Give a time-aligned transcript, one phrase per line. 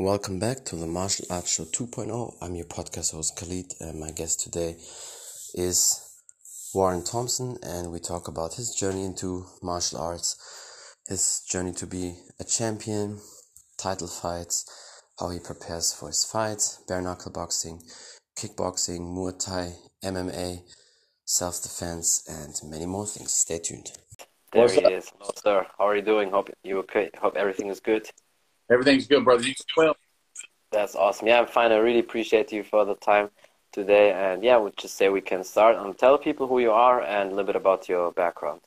[0.00, 2.36] Welcome back to the Martial Arts Show 2.0.
[2.40, 4.76] I'm your podcast host Khalid, and my guest today
[5.52, 6.00] is
[6.72, 12.14] Warren Thompson, and we talk about his journey into martial arts, his journey to be
[12.40, 13.20] a champion,
[13.76, 14.64] title fights,
[15.18, 17.82] how he prepares for his fights, bare knuckle boxing,
[18.38, 20.62] kickboxing, Muay Thai, MMA,
[21.26, 23.32] self defense, and many more things.
[23.32, 23.92] Stay tuned.
[24.52, 24.92] There What's he up?
[24.92, 25.12] is.
[25.18, 25.66] Hello, sir.
[25.76, 26.30] How are you doing?
[26.30, 27.10] Hope you okay.
[27.20, 28.08] Hope everything is good.
[28.70, 29.42] Everything's good, brother.
[29.42, 29.96] You well.
[30.70, 31.26] That's awesome.
[31.26, 31.72] Yeah, I'm fine.
[31.72, 33.30] I really appreciate you for the time
[33.72, 34.12] today.
[34.12, 37.32] And yeah, we'll just say we can start and tell people who you are and
[37.32, 38.60] a little bit about your background.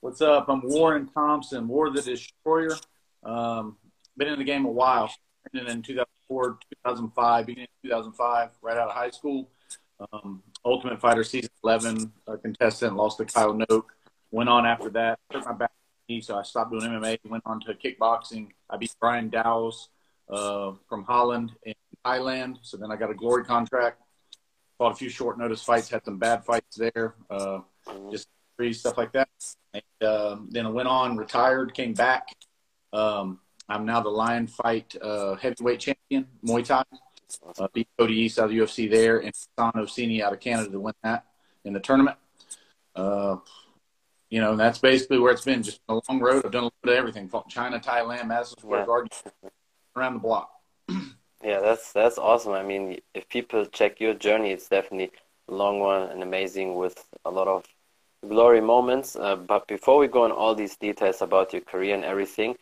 [0.00, 0.46] What's up?
[0.48, 2.76] I'm Warren Thompson, War the Destroyer.
[3.22, 3.76] Um,
[4.16, 5.12] been in the game a while.
[5.52, 9.50] Been in 2004, 2005, beginning of 2005, right out of high school.
[10.12, 13.84] Um, Ultimate Fighter season 11 uh, contestant, lost to Kyle Noke.
[14.30, 15.72] Went on after that, my back,
[16.20, 17.18] so I stopped doing MMA.
[17.24, 18.48] Went on to kickboxing.
[18.68, 19.88] I beat Brian Douwes
[20.28, 22.58] uh, from Holland in Thailand.
[22.62, 24.02] So then I got a glory contract
[24.82, 27.60] fought a few short notice fights, had some bad fights there, uh,
[28.10, 29.28] just free stuff like that.
[29.72, 32.26] And uh, then I went on, retired, came back.
[32.92, 36.82] Um, I'm now the Lion Fight uh, heavyweight champion, Muay Thai.
[37.58, 40.70] Uh, beat Cody East out of the UFC there, and San Osini out of Canada
[40.70, 41.26] to win that
[41.64, 42.16] in the tournament.
[44.32, 45.62] You know, that's basically where it's been.
[45.62, 46.46] Just a long road.
[46.46, 48.86] I've done a little bit of everything: China, Thailand, Madison Square yeah.
[48.86, 49.10] Garden,
[49.94, 50.50] around the block.
[51.44, 52.52] Yeah, that's that's awesome.
[52.52, 55.10] I mean, if people check your journey, it's definitely
[55.48, 57.64] a long one and amazing with a lot of
[58.28, 59.16] glory moments.
[59.16, 62.54] Uh, but before we go on all these details about your career and everything,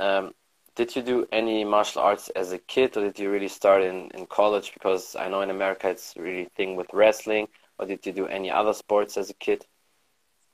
[0.00, 0.34] um,
[0.74, 4.10] did you do any martial arts as a kid, or did you really start in,
[4.14, 4.74] in college?
[4.74, 7.46] Because I know in America it's really thing with wrestling.
[7.78, 9.64] Or did you do any other sports as a kid?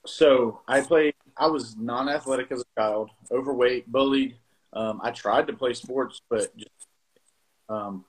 [0.06, 1.14] So I played.
[1.36, 4.36] I was non-athletic as a child, overweight, bullied.
[4.72, 6.70] Um, I tried to play sports, but just
[7.68, 8.04] um,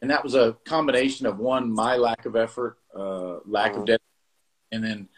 [0.00, 4.00] and that was a combination of one, my lack of effort, uh, lack of dedication,
[4.72, 5.08] and then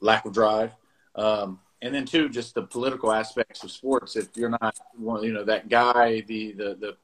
[0.00, 0.72] lack of drive.
[1.14, 4.16] Um, and then two, just the political aspects of sports.
[4.16, 6.96] If you're not, one, you know, that guy, the, the, the,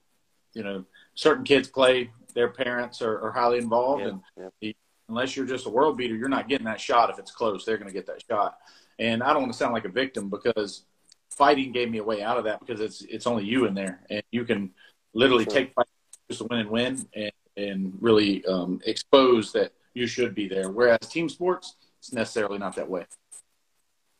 [0.52, 0.84] you know,
[1.14, 4.02] certain kids play, their parents are, are highly involved.
[4.02, 4.48] Yeah, and yeah.
[4.60, 4.76] The,
[5.08, 7.10] unless you're just a world beater, you're not getting that shot.
[7.10, 8.58] If it's close, they're going to get that shot.
[8.98, 10.82] And I don't want to sound like a victim because
[11.30, 14.00] fighting gave me a way out of that because it's, it's only you in there
[14.08, 14.70] and you can
[15.14, 15.52] literally sure.
[15.52, 15.86] take fight
[16.28, 20.70] just win and win and, and really um, expose that you should be there.
[20.70, 23.06] Whereas team sports, it's necessarily not that way.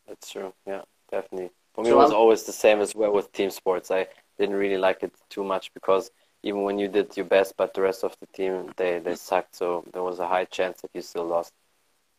[0.07, 0.53] That's true.
[0.67, 1.51] Yeah, definitely.
[1.75, 3.91] For me, so it was I'm, always the same as well with team sports.
[3.91, 4.07] I
[4.39, 6.11] didn't really like it too much because
[6.43, 9.57] even when you did your best, but the rest of the team they they sucked.
[9.57, 11.53] So there was a high chance that you still lost.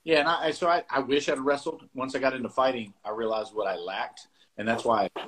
[0.04, 1.84] Yeah, and I so I, I wish I'd wrestled.
[1.94, 4.28] Once I got into fighting, I realized what I lacked,
[4.58, 5.22] and that's why I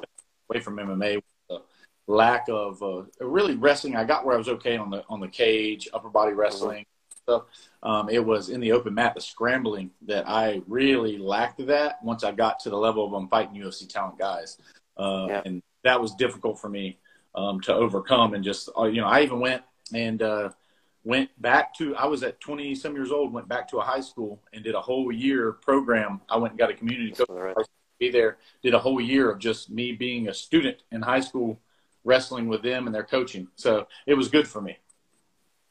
[0.50, 1.62] away from MMA The
[2.08, 3.96] lack of uh, really wrestling.
[3.96, 6.86] I got where I was okay on the on the cage, upper body wrestling
[7.24, 7.44] stuff.
[7.84, 12.04] Um, it was in the open mat, the scrambling that I really lacked that.
[12.04, 14.58] Once I got to the level of I'm fighting UFC talent guys,
[14.98, 15.42] uh, yeah.
[15.46, 16.98] and that was difficult for me
[17.36, 18.34] um, to overcome.
[18.34, 19.64] And just uh, you know, I even went
[19.94, 20.50] and uh,
[21.04, 21.96] went back to.
[21.96, 23.34] I was at 20 some years old.
[23.34, 26.22] Went back to a high school and did a whole year program.
[26.30, 27.28] I went and got a community coach.
[27.30, 27.56] Right.
[28.00, 28.38] Be there.
[28.64, 31.60] Did a whole year of just me being a student in high school
[32.04, 33.48] wrestling with them and their coaching.
[33.56, 34.78] So it was good for me.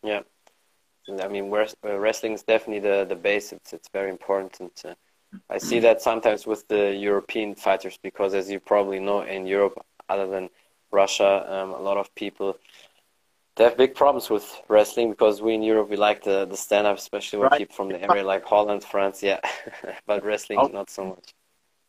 [0.03, 0.21] Yeah.
[1.21, 3.53] I mean, uh, wrestling is definitely the, the base.
[3.53, 4.71] It's, it's very important.
[4.85, 4.95] Uh,
[5.49, 9.75] I see that sometimes with the European fighters because, as you probably know, in Europe,
[10.09, 10.49] other than
[10.91, 12.59] Russia, um, a lot of people
[13.59, 16.87] they have big problems with wrestling because we in Europe we like the, the stand
[16.87, 17.59] up, especially with right.
[17.59, 19.41] people from the area like Holland, France, yeah.
[20.07, 20.69] but wrestling, oh.
[20.69, 21.35] not so much.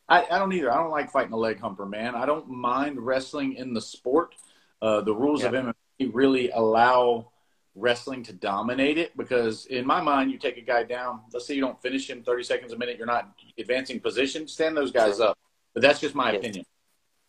[0.09, 0.73] I, I don't either.
[0.73, 2.15] I don't like fighting a leg humper, man.
[2.15, 4.33] I don't mind wrestling in the sport.
[4.81, 5.49] Uh, the rules yeah.
[5.49, 7.29] of MMA really allow
[7.75, 11.21] wrestling to dominate it because in my mind, you take a guy down.
[11.31, 12.97] Let's say you don't finish him 30 seconds a minute.
[12.97, 14.47] You're not advancing position.
[14.47, 15.27] Stand those guys sure.
[15.27, 15.38] up.
[15.75, 16.65] But that's just my opinion.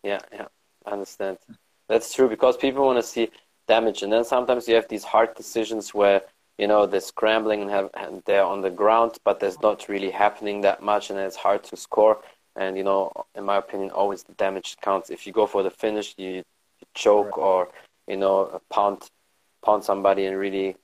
[0.02, 0.46] Yeah, yeah,
[0.86, 1.38] I understand.
[1.88, 3.30] That's true because people want to see
[3.66, 6.22] damage, and then sometimes you have these hard decisions where
[6.58, 10.10] you know they're scrambling and, have, and they're on the ground, but there's not really
[10.10, 12.20] happening that much, and it's hard to score.
[12.56, 15.10] And you know, in my opinion, always the damage counts.
[15.10, 16.44] If you go for the finish, you, you
[16.94, 17.44] choke right.
[17.44, 17.68] or
[18.06, 19.08] you know pound
[19.64, 20.76] pound somebody and really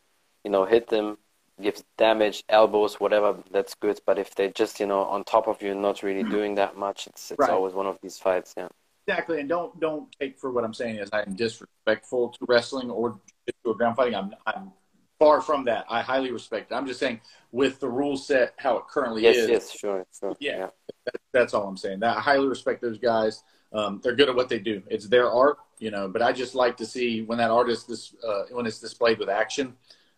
[0.44, 1.18] you know hit them,
[1.60, 3.36] give damage, elbows, whatever.
[3.50, 4.00] That's good.
[4.06, 6.30] But if they're just you know on top of you, not really mm.
[6.30, 7.50] doing that much, it's it's right.
[7.50, 8.54] always one of these fights.
[8.56, 8.68] Yeah.
[9.08, 13.20] Exactly, and don't don't take for what I'm saying as I'm disrespectful to wrestling or
[13.64, 14.16] to a ground fighting.
[14.16, 14.72] I'm I'm
[15.18, 15.86] far from that.
[15.88, 16.74] I highly respect it.
[16.74, 17.20] I'm just saying
[17.52, 19.48] with the rule set how it currently yes, is.
[19.48, 20.36] Yes, sure, sure.
[20.40, 20.66] Yeah, yeah.
[21.04, 22.00] That, that's all I'm saying.
[22.00, 23.44] That I highly respect those guys.
[23.72, 24.82] Um, they're good at what they do.
[24.88, 26.08] It's their art, you know.
[26.08, 29.28] But I just like to see when that artist this uh, when it's displayed with
[29.28, 29.74] action.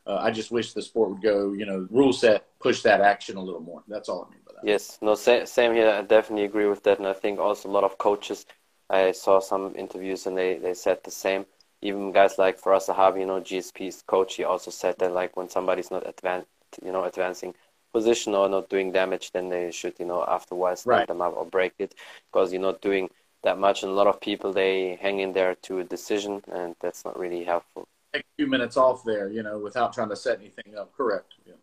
[0.06, 3.36] Uh, I just wish the sport would go, you know, rule set push that action
[3.36, 3.82] a little more.
[3.86, 4.66] That's all I mean by that.
[4.66, 5.90] Yes, no, same, same here.
[5.90, 8.46] I definitely agree with that, and I think also a lot of coaches.
[8.90, 11.46] I saw some interviews and they, they said the same.
[11.82, 15.48] Even guys like Firas Zahabi, you know, GSP's coach, he also said that like when
[15.48, 16.46] somebody's not advan-
[16.82, 17.54] you know, advancing
[17.92, 21.08] position or not doing damage, then they should, you know, afterwards stand right.
[21.08, 21.94] them up or break it
[22.30, 23.08] because you're not doing
[23.44, 23.82] that much.
[23.82, 27.18] And a lot of people they hang in there to a decision, and that's not
[27.18, 27.86] really helpful.
[28.12, 30.92] Take a few minutes off there, you know, without trying to set anything up.
[30.96, 31.34] Correct.
[31.46, 31.54] Yeah.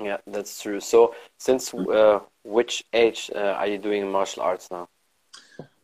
[0.00, 0.80] Yeah, that's true.
[0.80, 4.88] So, since uh, which age uh, are you doing martial arts now?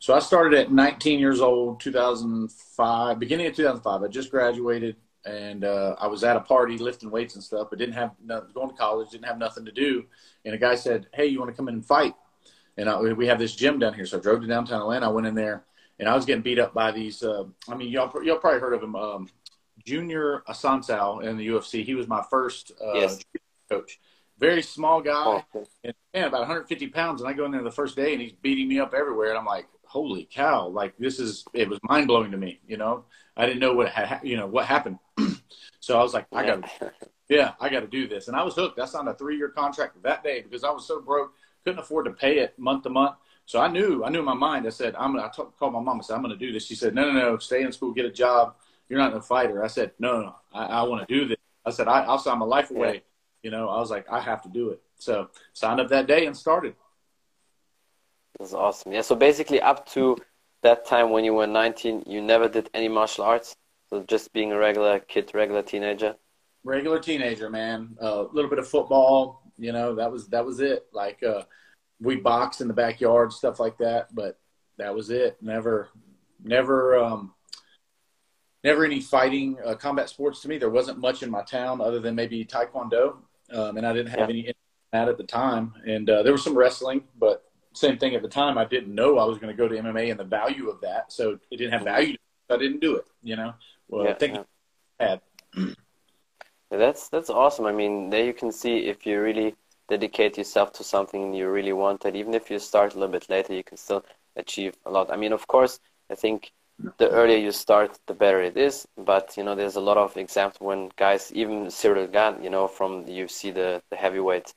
[0.00, 4.02] So I started at 19 years old, 2005, beginning of 2005.
[4.02, 7.78] I just graduated, and uh, I was at a party lifting weights and stuff, but
[7.78, 10.06] didn't have nothing, going to college, didn't have nothing to do.
[10.46, 12.14] And a guy said, "Hey, you want to come in and fight?"
[12.78, 15.04] And I, we have this gym down here, so I drove to downtown Atlanta.
[15.06, 15.64] I went in there,
[15.98, 17.22] and I was getting beat up by these.
[17.22, 19.28] Uh, I mean, y'all y'all probably heard of him, um,
[19.84, 21.84] Junior Assunção in the UFC.
[21.84, 23.20] He was my first uh, yes.
[23.68, 24.00] coach.
[24.38, 25.44] Very small guy,
[25.84, 27.20] and man, about 150 pounds.
[27.20, 29.28] And I go in there the first day, and he's beating me up everywhere.
[29.28, 30.68] And I'm like, holy cow!
[30.68, 32.60] Like this is it was mind blowing to me.
[32.66, 33.04] You know,
[33.36, 34.98] I didn't know what had you know what happened.
[35.80, 36.92] so I was like, I got to
[37.28, 38.28] yeah, I got to do this.
[38.28, 38.78] And I was hooked.
[38.78, 41.32] I signed a three year contract that day because I was so broke,
[41.64, 43.16] couldn't afford to pay it month to month.
[43.46, 44.66] So I knew, I knew in my mind.
[44.66, 45.26] I said, I'm gonna.
[45.26, 45.98] I t- called my mom.
[45.98, 46.66] I said, I'm gonna do this.
[46.66, 48.54] She said, No, no, no, stay in school, get a job.
[48.88, 49.64] You're not a fighter.
[49.64, 51.38] I said, No, no, I, I want to do this.
[51.64, 53.02] I said, I, I'll sign my life away.
[53.42, 54.82] You know, I was like, I have to do it.
[54.98, 56.74] So signed up that day and started.
[58.40, 58.92] That's awesome.
[58.92, 59.02] Yeah.
[59.02, 60.16] So basically, up to
[60.62, 63.54] that time when you were 19, you never did any martial arts.
[63.90, 66.16] So just being a regular kid, regular teenager.
[66.64, 67.96] regular teenager, man.
[68.00, 70.86] A uh, little bit of football, you know, that was that was it.
[70.92, 71.42] Like uh,
[72.00, 74.38] we boxed in the backyard, stuff like that, but
[74.78, 75.36] that was it.
[75.42, 75.90] Never,
[76.42, 77.34] never, um,
[78.64, 80.56] never any fighting uh, combat sports to me.
[80.56, 83.16] There wasn't much in my town other than maybe taekwondo,
[83.52, 84.24] um, and I didn't have Yeah.
[84.28, 84.58] any interest
[84.92, 85.74] that at the time.
[85.86, 88.58] And uh, there was some wrestling, but same thing at the time.
[88.58, 91.12] I didn't know I was going to go to MMA and the value of that,
[91.12, 92.16] so it didn't have value.
[92.50, 93.06] I didn't do it.
[93.22, 93.54] You know,
[93.88, 95.08] well, Yeah, I think yeah.
[95.08, 95.20] had.
[96.70, 97.66] That's that's awesome.
[97.66, 99.56] I mean, there you can see if you really
[99.88, 103.28] dedicate yourself to something you really want it, even if you start a little bit
[103.28, 104.04] later, you can still
[104.36, 105.10] achieve a lot.
[105.12, 105.80] I mean, of course,
[106.10, 106.52] I think
[106.98, 108.86] the earlier you start, the better it is.
[108.96, 112.68] But you know, there's a lot of examples when guys, even Cyril Gane, you know,
[112.68, 114.54] from the UFC, the the heavyweight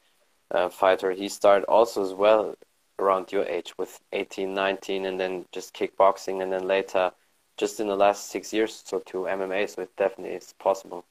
[0.52, 2.56] uh, fighter, he started also as well
[3.00, 7.12] around your age with 18, 19, and then just kickboxing, and then later,
[7.58, 9.70] just in the last six years, so to MMA.
[9.70, 11.06] So it definitely is possible.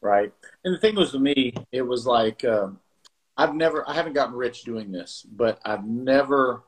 [0.00, 0.32] Right.
[0.64, 2.78] And the thing was to me, it was like um,
[3.36, 6.62] I've never, I haven't gotten rich doing this, but I've never,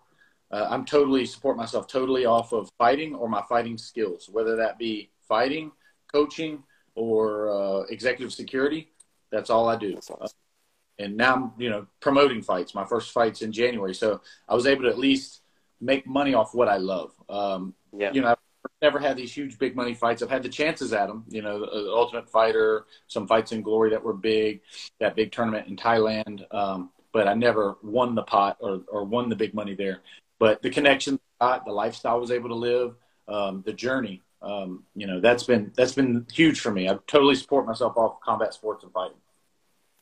[0.50, 4.78] uh, I'm totally support myself totally off of fighting or my fighting skills, whether that
[4.78, 5.70] be fighting,
[6.12, 6.62] coaching,
[6.94, 8.88] or uh, executive security.
[9.30, 9.96] That's all I do.
[9.96, 10.28] Awesome.
[10.98, 12.74] And now I'm, you know, promoting fights.
[12.74, 15.42] My first fight's in January, so I was able to at least
[15.80, 17.12] make money off what I love.
[17.28, 18.12] Um, Yeah.
[18.12, 18.36] you know, I've
[18.80, 20.22] never had these huge big money fights.
[20.22, 23.62] I've had the chances at them, you know, the, the Ultimate Fighter, some fights in
[23.62, 24.62] Glory that were big,
[25.00, 26.42] that big tournament in Thailand.
[26.52, 30.02] Um, but I never won the pot or, or won the big money there.
[30.38, 32.94] But the connection, got, the lifestyle I was able to live,
[33.28, 36.88] um, the journey, um, you know, that's been that's been huge for me.
[36.88, 39.16] I totally support myself off combat sports and fighting.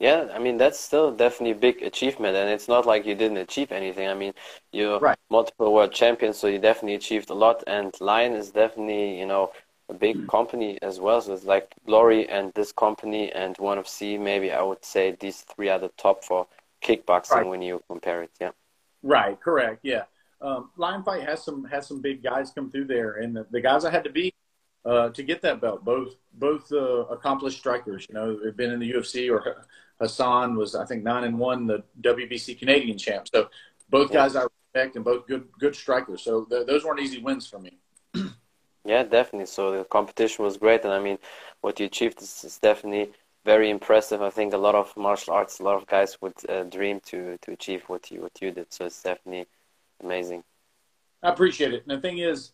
[0.00, 3.38] Yeah, I mean that's still definitely a big achievement, and it's not like you didn't
[3.38, 4.08] achieve anything.
[4.08, 4.32] I mean,
[4.72, 5.18] you're Right.
[5.30, 7.62] multiple world champion, so you definitely achieved a lot.
[7.66, 9.52] And Lion is definitely, you know,
[9.88, 11.20] a big company as well.
[11.20, 14.18] So it's like Glory and this company and ONE FC.
[14.18, 16.46] Maybe I would say these three are the top for
[16.82, 17.46] kickboxing Right.
[17.46, 18.30] when you compare it.
[18.40, 18.50] Yeah.
[19.02, 20.04] Right, correct, yeah.
[20.40, 23.60] Um, Lion Fight has some has some big guys come through there, and the, the
[23.60, 24.34] guys I had to beat
[24.84, 28.06] uh, to get that belt, both both uh, accomplished strikers.
[28.08, 29.30] You know, they've been in the UFC.
[29.30, 29.66] Or
[30.00, 33.28] Hassan was, I think, nine and one, the WBC Canadian champ.
[33.32, 33.48] So
[33.90, 34.18] both Yeah.
[34.18, 36.22] guys I respect and both good good strikers.
[36.22, 37.78] So th- those weren't easy wins for me.
[38.86, 39.46] Yeah, definitely.
[39.46, 41.18] So the competition was great, and I mean,
[41.62, 43.12] what you achieved is, is definitely
[43.42, 44.20] very impressive.
[44.20, 47.38] I think a lot of martial arts, a lot of guys would uh, dream to
[47.40, 48.72] to achieve what you what you did.
[48.72, 49.46] So it's definitely
[50.02, 50.44] amazing.
[51.22, 51.84] I appreciate it.
[51.86, 52.52] And the thing is,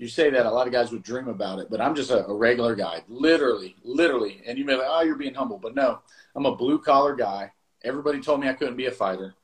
[0.00, 2.26] you say that a lot of guys would dream about it, but I'm just a,
[2.26, 4.40] a regular guy, literally, literally.
[4.46, 5.98] And you may be like, oh, you're being humble, but no,
[6.34, 7.52] I'm a blue collar guy.
[7.84, 9.34] Everybody told me I couldn't be a fighter.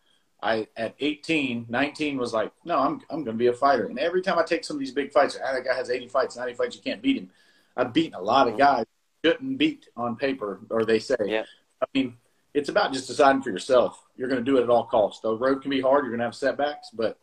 [0.42, 3.84] I at 18, 19 was like, no, I'm I'm going to be a fighter.
[3.84, 6.08] And every time I take some of these big fights, ah, that guy has 80
[6.08, 7.30] fights, 90 fights, you can't beat him.
[7.76, 8.86] I've beaten a lot of guys.
[9.22, 11.16] shouldn't beat on paper, or they say.
[11.26, 11.44] Yeah.
[11.82, 12.16] I mean,
[12.54, 14.02] it's about just deciding for yourself.
[14.16, 15.20] You're going to do it at all costs.
[15.20, 16.04] The road can be hard.
[16.04, 17.18] You're going to have setbacks, but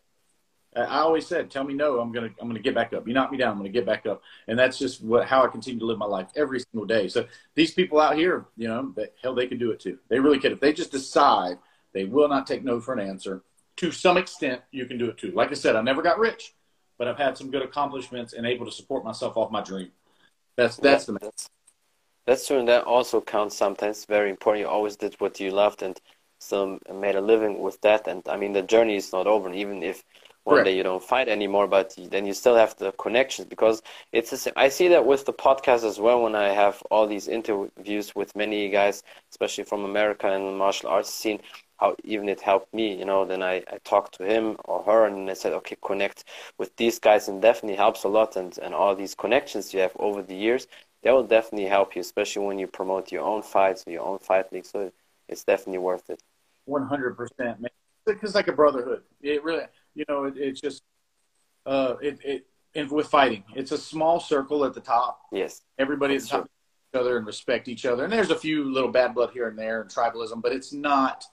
[0.76, 3.08] I always said, "Tell me no, I'm gonna I'm gonna get back up.
[3.08, 5.48] You knock me down, I'm gonna get back up." And that's just what how I
[5.48, 7.08] continue to live my life every single day.
[7.08, 10.00] So these people out here, you know, that hell they can do it too.
[10.10, 10.52] They really can.
[10.52, 11.58] If they just decide
[11.94, 13.44] they will not take no for an answer,
[13.78, 15.32] to some extent, you can do it too.
[15.32, 16.54] Like I said, I never got rich,
[16.98, 19.92] but I've had some good accomplishments and able to support myself off my dream.
[20.56, 21.50] That's that's yeah, the that's,
[22.26, 24.06] that's true, and that also counts sometimes.
[24.06, 24.62] Very important.
[24.62, 26.00] You always did what you loved and
[26.40, 28.08] still made a living with that.
[28.08, 29.52] And I mean, the journey is not over.
[29.54, 30.04] even if
[30.44, 30.66] one Correct.
[30.66, 33.82] day you don't fight anymore, but then you still have the connections because
[34.12, 34.54] it's the same.
[34.58, 38.36] I see that with the podcast as well when I have all these interviews with
[38.36, 41.40] many guys, especially from America and martial arts scene.
[41.78, 43.26] How even it helped me, you know.
[43.26, 46.26] Then I, I talked to him or her, and I said, okay, connect
[46.58, 48.36] with these guys, and definitely helps a lot.
[48.36, 50.68] And and all these connections you have over the years,
[51.02, 54.54] that will definitely help you, especially when you promote your own fights, your own fight
[54.54, 54.66] league.
[54.66, 54.92] So
[55.28, 56.22] it's definitely worth it.
[56.66, 57.72] One hundred percent, man.
[58.06, 59.02] It's like a brotherhood.
[59.22, 59.64] It really
[59.96, 60.84] you know, it, it's just
[61.66, 62.46] uh, it, it
[62.76, 65.22] and with fighting, it's a small circle at the top.
[65.32, 66.50] Yes, everybody at the top
[66.94, 68.04] each other and respect each other.
[68.04, 71.26] And there's a few little bad blood here and there and tribalism, but it's not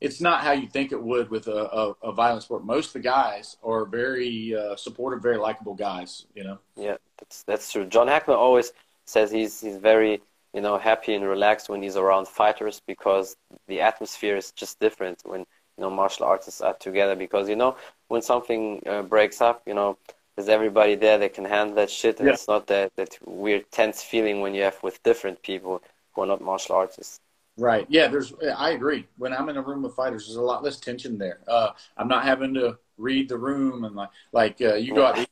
[0.00, 2.64] it's not how you think it would with a, a, a violent sport.
[2.64, 6.26] Most of the guys are very uh, supportive, very likable guys.
[6.34, 6.58] You know.
[6.76, 7.86] Yeah, that's that's true.
[7.86, 8.72] John Hackler always
[9.06, 10.20] says he's he's very
[10.52, 13.36] you know happy and relaxed when he's around fighters because
[13.68, 17.76] the atmosphere is just different when you know martial artists are together because you know
[18.08, 19.98] when something uh, breaks up, you know,
[20.36, 22.34] there's everybody there that can handle that shit, and yeah.
[22.34, 26.26] it's not that that weird tense feeling when you have with different people who are
[26.26, 27.20] not martial artists.
[27.56, 27.86] Right.
[27.88, 28.08] Yeah.
[28.08, 28.32] There's.
[28.56, 29.06] I agree.
[29.16, 31.38] When I'm in a room with fighters, there's a lot less tension there.
[31.46, 35.16] Uh, I'm not having to read the room and like like uh, you go out.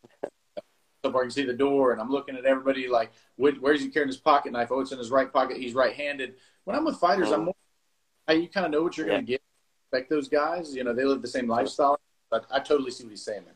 [1.05, 4.09] so I can see the door, and I'm looking at everybody like, where's he carrying
[4.09, 4.69] his pocket knife?
[4.71, 5.57] Oh, it's in his right pocket.
[5.57, 6.35] He's right-handed.
[6.63, 7.35] When I'm with fighters, mm.
[7.35, 7.55] I'm more.
[8.31, 9.15] You kind of know what you're yeah.
[9.15, 9.42] going to get.
[9.93, 10.75] Respect those guys.
[10.75, 12.01] You know, they live the same lifestyle.
[12.31, 13.55] But I totally see what he's saying there.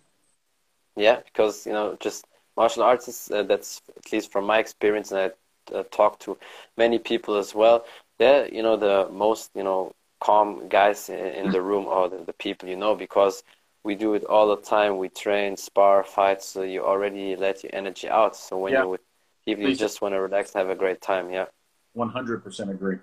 [1.02, 2.26] Yeah, because you know, just
[2.58, 3.30] martial artists.
[3.30, 6.36] Uh, that's at least from my experience, and I uh, talked to
[6.76, 7.86] many people as well.
[8.18, 12.18] They're you know the most you know calm guys in, in the room, or the,
[12.18, 13.42] the people you know, because
[13.82, 14.98] we do it all the time.
[14.98, 18.36] We train, spar, fight, so you already let your energy out.
[18.36, 18.80] So when yeah.
[18.80, 19.00] you're with
[19.46, 21.30] people, you just want to relax, have a great time.
[21.30, 21.46] Yeah.
[21.94, 22.98] One hundred percent agree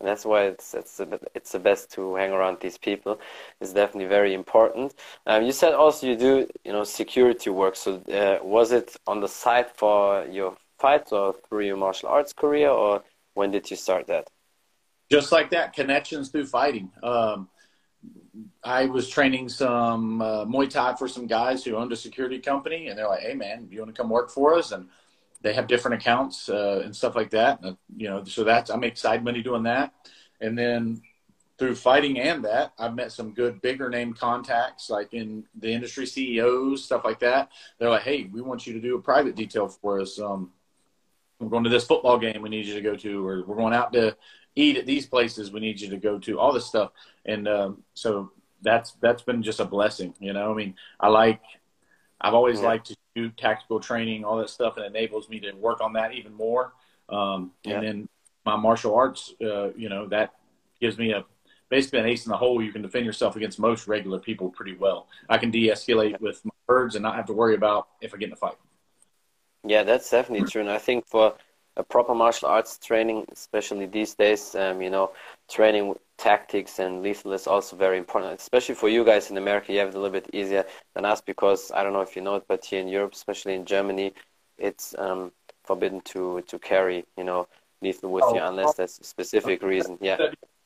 [0.00, 3.20] and that's why it's it's the, it's the best to hang around these people.
[3.60, 4.94] It's definitely very important.
[5.26, 7.76] Um, you said also you do you know security work.
[7.76, 12.32] So uh, was it on the side for your fight or through your martial arts
[12.32, 13.02] career, or
[13.34, 14.28] when did you start that?
[15.10, 16.90] Just like that, connections through fighting.
[17.02, 17.48] Um,
[18.62, 22.88] I was training some uh, Muay Thai for some guys who owned a security company,
[22.88, 24.88] and they're like, "Hey, man, you want to come work for us?" and
[25.44, 27.60] they have different accounts uh, and stuff like that.
[27.62, 29.92] Uh, you know, so that's I make side money doing that,
[30.40, 31.02] and then
[31.58, 36.06] through fighting and that, I've met some good bigger name contacts like in the industry
[36.06, 37.50] CEOs, stuff like that.
[37.78, 40.18] They're like, hey, we want you to do a private detail for us.
[40.18, 40.50] Um,
[41.38, 43.74] we're going to this football game we need you to go to, or we're going
[43.74, 44.16] out to
[44.56, 46.90] eat at these places we need you to go to, all this stuff.
[47.26, 48.32] And um, so
[48.62, 50.50] that's that's been just a blessing, you know.
[50.50, 51.42] I mean, I like
[52.20, 52.66] I've always yeah.
[52.66, 56.12] liked to do tactical training, all that stuff, and enables me to work on that
[56.12, 56.72] even more.
[57.08, 57.74] Um, yeah.
[57.74, 58.08] And then
[58.44, 60.34] my martial arts, uh, you know, that
[60.80, 61.24] gives me a
[61.70, 62.62] basically an ace in the hole.
[62.62, 65.08] You can defend yourself against most regular people pretty well.
[65.28, 66.16] I can de-escalate yeah.
[66.20, 68.56] with my birds and not have to worry about if I get in a fight.
[69.66, 70.60] Yeah, that's definitely true.
[70.60, 71.34] And I think for
[71.76, 75.12] a proper martial arts training, especially these days, um, you know,
[75.48, 79.72] training tactics and lethal is also very important, especially for you guys in America.
[79.72, 82.22] You have it a little bit easier than us because I don't know if you
[82.22, 84.14] know it, but here in Europe, especially in Germany,
[84.58, 85.32] it's um,
[85.64, 87.48] forbidden to to carry, you know,
[87.82, 89.98] lethal with oh, you unless there's a specific reason.
[90.00, 90.18] Yeah.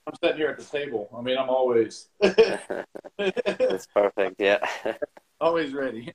[0.07, 1.11] I'm sitting here at the table.
[1.17, 2.09] I mean, I'm always.
[2.21, 4.37] That's perfect.
[4.39, 4.59] Yeah.
[5.41, 6.15] always ready.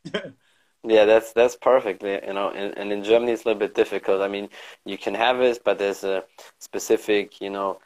[0.86, 2.04] Yeah, that's that's perfect.
[2.04, 4.22] You know, and, and in Germany it's a little bit difficult.
[4.22, 4.50] I mean,
[4.86, 6.26] you can have it, but there's a
[6.60, 7.80] specific, you know,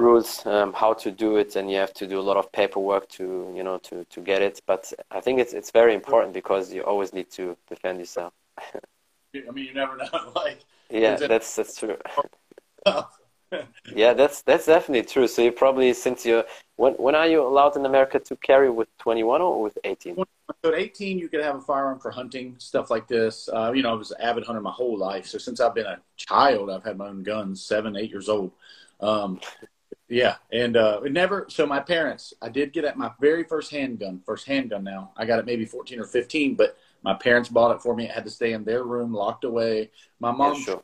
[0.00, 3.08] rules um, how to do it, and you have to do a lot of paperwork
[3.10, 4.60] to, you know, to to get it.
[4.66, 8.32] But I think it's it's very important because you always need to defend yourself.
[9.34, 10.08] I mean, you never know.
[10.34, 11.96] Like, yeah, that's that's true.
[13.94, 15.28] yeah, that's that's definitely true.
[15.28, 16.42] So you probably since you
[16.76, 20.16] when when are you allowed in America to carry with 21 or with 18?
[20.16, 20.24] So
[20.72, 23.48] at 18, you could have a firearm for hunting stuff like this.
[23.52, 25.26] Uh, you know, I was an avid hunter my whole life.
[25.26, 28.50] So since I've been a child, I've had my own guns, seven, eight years old.
[29.00, 29.40] Um,
[30.10, 31.46] yeah, and uh, never.
[31.48, 34.84] So my parents, I did get at my very first handgun, first handgun.
[34.84, 38.04] Now I got it maybe 14 or 15, but my parents bought it for me.
[38.04, 39.90] It had to stay in their room, locked away.
[40.18, 40.56] My mom.
[40.56, 40.82] Yeah, sure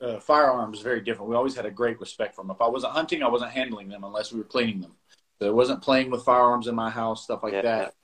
[0.00, 1.28] uh, firearms very different.
[1.30, 2.50] We always had a great respect for them.
[2.50, 4.92] If I wasn't hunting, I wasn't handling them unless we were cleaning them.
[5.40, 7.94] So I wasn't playing with firearms in my house, stuff like yeah, that.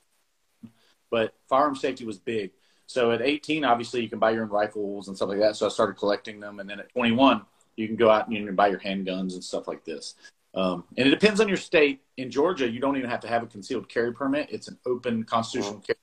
[1.09, 2.51] But firearm safety was big.
[2.85, 5.55] So at 18, obviously you can buy your own rifles and stuff like that.
[5.55, 7.41] So I started collecting them, and then at 21,
[7.75, 10.15] you can go out and you can buy your handguns and stuff like this.
[10.53, 12.01] Um, and it depends on your state.
[12.17, 14.49] In Georgia, you don't even have to have a concealed carry permit.
[14.49, 15.97] It's an open constitutional carry.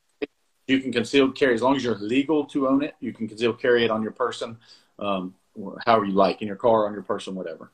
[0.66, 2.94] You can concealed carry as long as you're legal to own it.
[3.00, 4.56] You can concealed carry it on your person,
[4.98, 5.34] um,
[5.84, 7.70] however you like, in your car, on your person, whatever.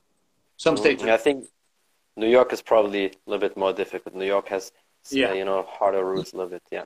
[0.56, 1.02] Some states.
[1.02, 1.46] I think
[2.16, 4.14] New York is probably a little bit more difficult.
[4.14, 4.72] New York has,
[5.10, 5.32] yeah.
[5.32, 6.62] You know, harder rules a little bit.
[6.70, 6.84] Yeah.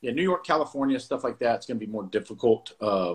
[0.00, 1.56] Yeah, New York, California, stuff like that.
[1.56, 3.14] It's going to be more difficult, uh,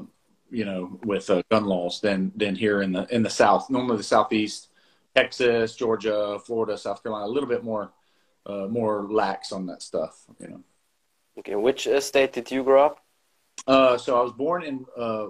[0.50, 3.70] you know, with uh, gun laws than than here in the in the South.
[3.70, 4.69] Normally, the Southeast
[5.16, 7.92] Texas, Georgia, Florida, South Carolina, a little bit more
[8.46, 10.26] uh, more lax on that stuff.
[10.40, 10.64] You know.
[11.40, 13.04] Okay, which state did you grow up?
[13.68, 15.28] Uh, so I was born in uh,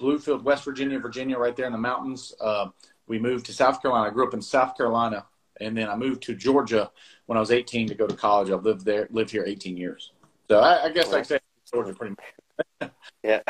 [0.00, 2.34] Bluefield, West Virginia, Virginia, right there in the mountains.
[2.40, 2.68] Uh,
[3.06, 4.10] we moved to South Carolina.
[4.10, 5.26] I grew up in South Carolina,
[5.60, 6.90] and then I moved to Georgia
[7.26, 8.50] when I was 18 to go to college.
[8.50, 10.12] I've lived there, lived here 18 years.
[10.48, 11.38] So I, I guess I say
[11.72, 12.90] Georgia pretty much.
[13.22, 13.40] yeah,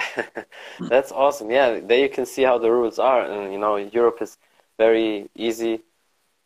[0.89, 1.51] that's awesome.
[1.51, 4.39] Yeah, there you can see how the rules are, and you know Europe is
[4.79, 5.81] very easy.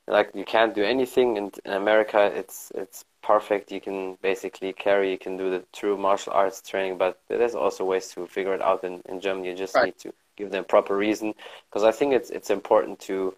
[0.08, 3.70] Like you can't do anything, and in America, it's it's perfect.
[3.70, 7.84] You can basically carry, you can do the true martial arts training, but there's also
[7.84, 8.82] ways to figure it out.
[8.82, 9.86] In, in Germany, you just right.
[9.86, 11.34] need to give them proper reason,
[11.70, 13.34] because I think it's it's important to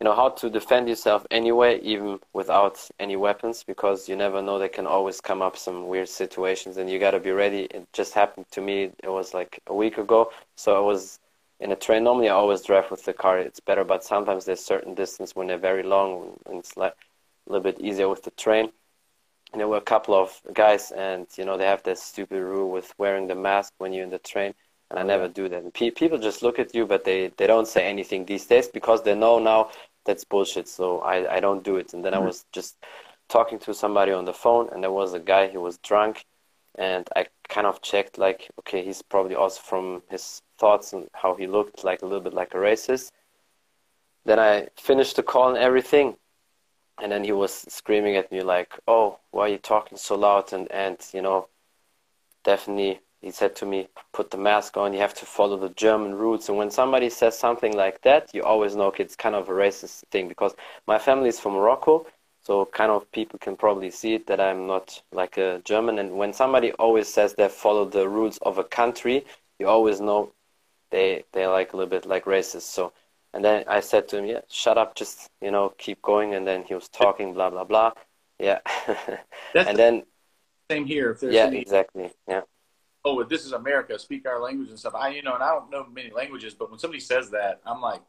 [0.00, 4.58] you know how to defend yourself anyway even without any weapons because you never know
[4.58, 7.86] there can always come up some weird situations and you got to be ready it
[7.92, 11.18] just happened to me it was like a week ago so i was
[11.60, 14.64] in a train normally i always drive with the car it's better but sometimes there's
[14.64, 16.94] certain distance when they're very long and it's like
[17.46, 18.70] a little bit easier with the train
[19.52, 22.70] and there were a couple of guys and you know they have this stupid rule
[22.70, 24.54] with wearing the mask when you're in the train
[24.90, 25.62] and I oh, never do that.
[25.62, 28.68] And pe- people just look at you, but they, they don't say anything these days
[28.68, 29.70] because they know now
[30.04, 30.68] that's bullshit.
[30.68, 31.92] So I, I don't do it.
[31.92, 32.22] And then mm-hmm.
[32.22, 32.76] I was just
[33.28, 36.24] talking to somebody on the phone, and there was a guy who was drunk,
[36.76, 41.34] and I kind of checked like, okay, he's probably also from his thoughts and how
[41.34, 43.12] he looked like a little bit like a racist.
[44.24, 46.16] Then I finished the call and everything,
[47.00, 50.52] and then he was screaming at me like, "Oh, why are you talking so loud?"
[50.52, 51.48] and and you know,
[52.44, 56.14] definitely he said to me, put the mask on, you have to follow the German
[56.14, 56.48] roots.
[56.48, 60.04] And when somebody says something like that, you always know it's kind of a racist
[60.12, 60.54] thing because
[60.86, 62.06] my family is from Morocco.
[62.42, 65.98] So kind of people can probably see it that I'm not like a German.
[65.98, 69.26] And when somebody always says they follow the rules of a country,
[69.58, 70.32] you always know
[70.90, 72.62] they they like a little bit like racist.
[72.62, 72.92] So
[73.32, 76.34] and then I said to him, yeah, shut up, just you know keep going.
[76.34, 77.92] And then he was talking, blah blah blah.
[78.38, 78.60] Yeah.
[78.88, 80.02] and the then
[80.70, 81.16] same here.
[81.22, 81.58] yeah, any...
[81.58, 82.10] exactly.
[82.28, 82.42] Yeah
[83.06, 84.94] oh, this is America, speak our language and stuff.
[84.94, 87.80] I, you know, and I don't know many languages, but when somebody says that, I'm
[87.80, 88.02] like,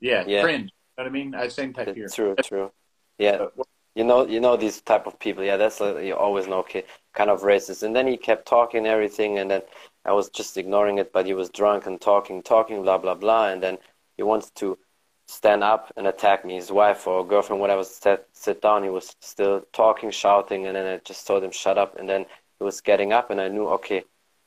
[0.00, 0.42] yeah, yeah.
[0.42, 0.72] cringe.
[0.96, 1.34] You know what I mean?
[1.34, 2.08] I same type here.
[2.08, 2.72] True, true.
[3.18, 3.46] Yeah.
[3.94, 5.44] you know, you know these type of people.
[5.44, 7.82] Yeah, that's like, you always know, okay, kind of racist.
[7.82, 9.62] And then he kept talking and everything, and then
[10.04, 11.12] I was just ignoring it.
[11.12, 13.78] But he was drunk and talking, talking, blah blah blah, and then
[14.16, 14.78] he wanted to
[15.26, 16.54] stand up and attack me.
[16.56, 18.82] His wife or girlfriend, whatever, sit sit down.
[18.84, 21.98] He was still talking, shouting, and then I just told him shut up.
[21.98, 22.26] And then
[22.58, 24.04] he was getting up, and I knew, okay,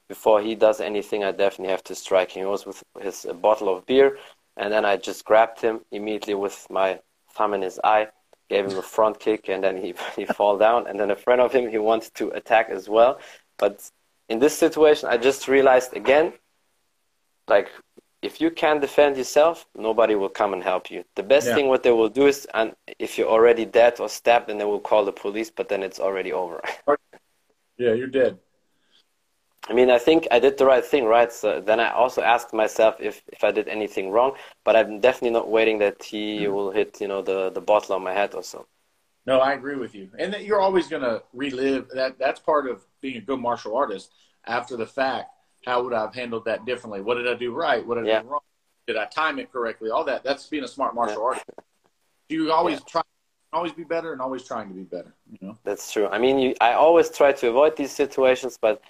[0.08, 2.44] before he does anything, I definitely have to strike him.
[2.44, 4.18] He was with his bottle of beer,
[4.56, 7.00] and then I just grabbed him immediately with my
[7.34, 8.08] thumb in his eye,
[8.50, 10.88] gave him a front kick, and then he he fall down.
[10.88, 13.20] And then a friend of him, he wanted to attack as well,
[13.58, 13.90] but
[14.30, 16.34] in this situation, I just realized again,
[17.48, 17.70] like
[18.22, 21.04] if you can't defend yourself, nobody will come and help you.
[21.16, 21.56] The best yeah.
[21.56, 24.66] thing what they will do is, and if you're already dead or stabbed, then they
[24.66, 26.62] will call the police, but then it's already over.
[27.78, 28.40] yeah, you're dead.
[29.70, 31.32] I mean, I think I did the right thing, right?
[31.32, 35.32] So then I also asked myself if, if I did anything wrong, but I'm definitely
[35.32, 36.54] not waiting that he mm.
[36.54, 38.66] will hit, you know, the, the bottle on my head or so.
[39.28, 40.10] No, I agree with you.
[40.18, 42.18] And you're always going to relive that.
[42.18, 44.14] That's part of being a good martial artist
[44.46, 45.32] after the fact.
[45.66, 47.02] How would I have handled that differently?
[47.02, 47.86] What did I do right?
[47.86, 48.40] What did I do wrong?
[48.88, 49.90] Did I time it correctly?
[49.90, 50.24] All that.
[50.24, 51.26] That's being a smart martial yeah.
[51.26, 51.46] artist.
[52.30, 52.86] You always yeah.
[52.88, 53.02] try
[53.54, 55.14] always be better and always trying to be better.
[55.32, 55.58] You know.
[55.64, 56.08] That's true.
[56.08, 58.82] I mean, you, I always try to avoid these situations, but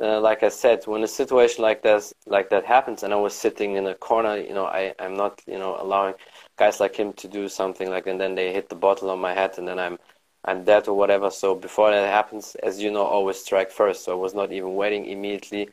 [0.00, 3.34] uh, like I said, when a situation like this, like that happens, and I was
[3.34, 6.14] sitting in a corner, you know, I, I'm not, you know, allowing
[6.56, 9.34] guys like him to do something like, and then they hit the bottle on my
[9.34, 9.98] head, and then I'm,
[10.44, 11.30] I'm dead or whatever.
[11.30, 14.04] So before that happens, as you know, always strike first.
[14.04, 15.68] So I was not even waiting immediately,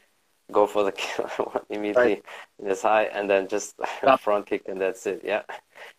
[0.51, 2.25] go for the kill immediately right.
[2.59, 3.75] this high, and then just
[4.19, 5.21] front kick, and that's it.
[5.23, 5.43] Yeah,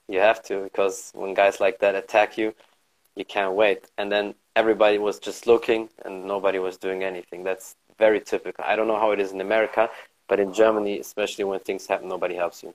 [0.08, 2.54] you have to because when guys like that attack you,
[3.16, 3.90] you can't wait.
[3.98, 7.44] And then everybody was just looking, and nobody was doing anything.
[7.44, 8.64] That's very typical.
[8.66, 9.90] I don't know how it is in America,
[10.28, 12.74] but in Germany, especially when things happen, nobody helps you.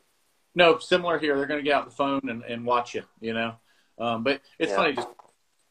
[0.57, 1.37] No, similar here.
[1.37, 3.55] They're going to get out the phone and, and watch you, you know.
[3.99, 4.75] Um, but it's yeah.
[4.75, 5.07] funny just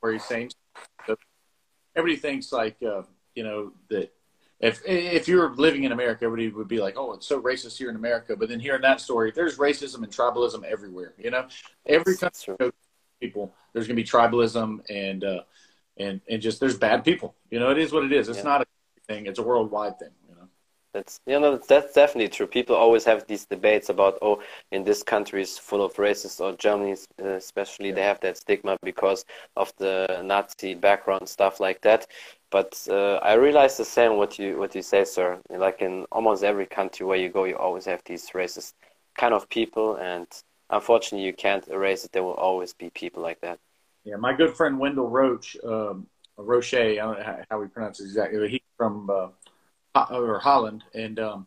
[0.00, 0.50] where he's saying
[1.96, 3.02] everybody thinks like uh,
[3.34, 4.12] you know that
[4.60, 7.90] if if you're living in America, everybody would be like, "Oh, it's so racist here
[7.90, 11.14] in America." But then hearing that story, there's racism and tribalism everywhere.
[11.18, 11.48] You know,
[11.84, 12.54] every country
[13.20, 15.40] people there's going to be tribalism and uh,
[15.96, 17.34] and and just there's bad people.
[17.50, 18.28] You know, it is what it is.
[18.28, 18.44] It's yeah.
[18.44, 18.66] not a
[19.08, 20.10] thing; it's a worldwide thing.
[20.96, 22.46] That's you know that's definitely true.
[22.46, 24.40] People always have these debates about oh,
[24.72, 27.94] in this country is full of racists, or Germany especially, yeah.
[27.96, 29.26] they have that stigma because
[29.58, 32.06] of the Nazi background stuff like that.
[32.50, 35.38] But uh, I realize the same what you what you say, sir.
[35.50, 38.72] Like in almost every country where you go, you always have these racist
[39.18, 40.26] kind of people, and
[40.70, 42.12] unfortunately, you can't erase it.
[42.12, 43.58] There will always be people like that.
[44.04, 46.06] Yeah, my good friend Wendell Roach, um,
[46.38, 48.48] Roche, I don't know how we pronounce it exactly.
[48.48, 49.28] He's from uh,
[50.10, 51.46] or Holland, and um,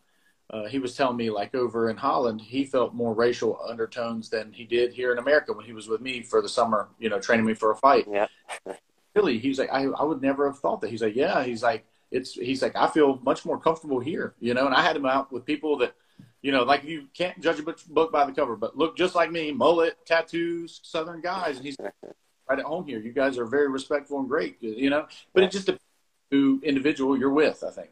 [0.52, 4.52] uh, he was telling me like over in Holland, he felt more racial undertones than
[4.52, 7.20] he did here in America when he was with me for the summer, you know,
[7.20, 8.08] training me for a fight.
[8.12, 8.28] Yeah.
[9.16, 10.90] really, he's like, I, I would never have thought that.
[10.90, 14.56] He's like, yeah, he's like, it's, he's like, I feel much more comfortable here, you
[14.56, 15.94] know, and I had him out with people that,
[16.42, 19.32] you know, like you can't judge a book by the cover, but look just like
[19.32, 21.58] me, mullet, tattoos, Southern guys.
[21.58, 23.00] And he's right at home here.
[23.00, 25.84] You guys are very respectful and great, you know, but it just depends
[26.32, 27.90] who individual you're with, I think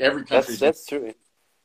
[0.00, 0.56] every country.
[0.56, 1.14] That's, that's true.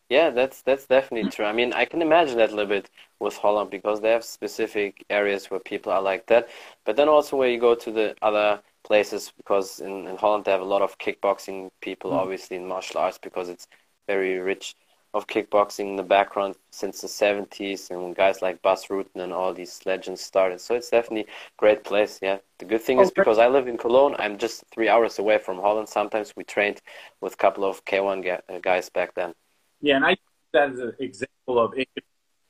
[0.10, 1.46] Yeah, that's that's definitely true.
[1.46, 5.06] I mean, I can imagine that a little bit with Holland because they have specific
[5.10, 6.50] areas where people are like that.
[6.86, 10.52] But then also where you go to the other places, because in, in Holland they
[10.52, 12.15] have a lot of kickboxing people, mm.
[12.15, 13.67] obviously in martial arts because it's
[14.08, 14.76] very rich
[15.13, 19.54] of kickboxing in the background since the 70s and guys like Bas Rutten and all
[19.54, 20.60] these legends started.
[20.60, 22.39] So it's definitely a great place, yeah.
[22.58, 25.38] The good thing oh, is because I live in Cologne, I'm just three hours away
[25.38, 25.88] from Holland.
[25.88, 26.82] Sometimes we trained
[27.21, 29.34] with a couple of K1 uh, guys back then.
[29.82, 30.17] Yeah, and I
[30.54, 31.73] that as an example of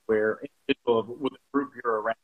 [0.06, 2.16] where individual with a group you're around.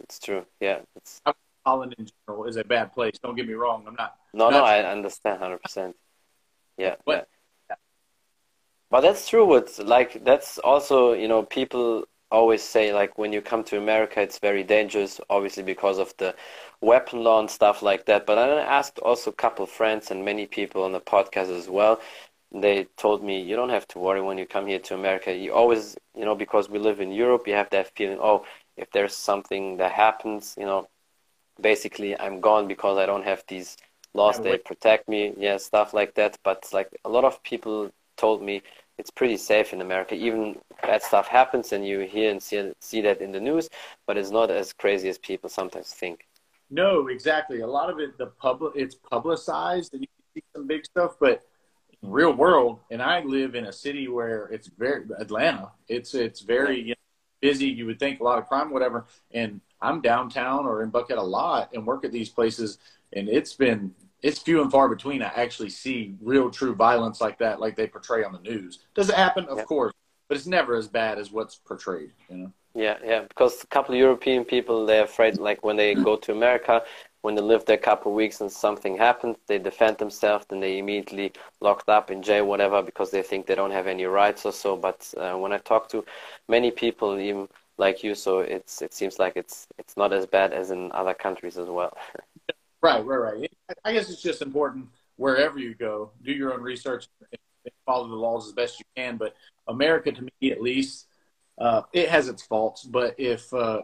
[0.00, 0.80] It's true, yeah.
[0.96, 1.20] It's...
[1.64, 3.18] Holland in general is a bad place.
[3.22, 3.84] Don't get me wrong.
[3.86, 4.16] I'm not.
[4.32, 5.94] No, not no, I understand 100%.
[6.76, 6.96] Yeah.
[7.06, 7.33] But, yeah
[8.94, 9.44] but that's true.
[9.44, 14.20] With like that's also you know people always say like when you come to America
[14.20, 16.32] it's very dangerous, obviously because of the
[16.80, 18.24] weapon law and stuff like that.
[18.24, 22.00] But I asked also a couple friends and many people on the podcast as well.
[22.52, 25.34] They told me you don't have to worry when you come here to America.
[25.34, 28.18] You always you know because we live in Europe, you have that feeling.
[28.22, 30.86] Oh, if there's something that happens, you know,
[31.60, 33.76] basically I'm gone because I don't have these
[34.14, 34.38] laws.
[34.38, 36.38] that protect me, yeah, stuff like that.
[36.44, 38.62] But like a lot of people told me
[38.98, 40.14] it's pretty safe in America.
[40.14, 43.68] Even bad stuff happens, and you hear and see, see that in the news,
[44.06, 46.26] but it's not as crazy as people sometimes think.
[46.70, 47.60] No, exactly.
[47.60, 51.42] A lot of it, the public, it's publicized, and you see some big stuff, but
[52.02, 55.72] in real world, and I live in a city where it's very Atlanta.
[55.88, 56.94] It's it's very you know,
[57.40, 57.66] busy.
[57.66, 61.22] You would think a lot of crime, whatever, and I'm downtown or in Buckhead a
[61.22, 62.78] lot and work at these places,
[63.12, 67.38] and it's been it's few and far between I actually see real true violence like
[67.38, 68.80] that, like they portray on the news.
[68.94, 69.44] Does it happen?
[69.44, 69.92] Of course,
[70.28, 72.10] but it's never as bad as what's portrayed.
[72.30, 72.52] You know.
[72.74, 73.20] Yeah, yeah.
[73.28, 76.82] Because a couple of European people, they're afraid, like when they go to America,
[77.20, 80.60] when they live there a couple of weeks and something happens, they defend themselves, then
[80.60, 84.46] they immediately locked up in jail, whatever, because they think they don't have any rights
[84.46, 84.74] or so.
[84.74, 86.02] But uh, when I talk to
[86.48, 90.54] many people, even like you, so it's it seems like it's it's not as bad
[90.54, 91.96] as in other countries as well.
[92.84, 93.50] Right, right, right.
[93.82, 98.14] I guess it's just important wherever you go, do your own research and follow the
[98.14, 99.16] laws as best you can.
[99.16, 99.34] But
[99.66, 101.06] America, to me at least,
[101.56, 102.82] uh, it has its faults.
[102.84, 103.82] But if uh,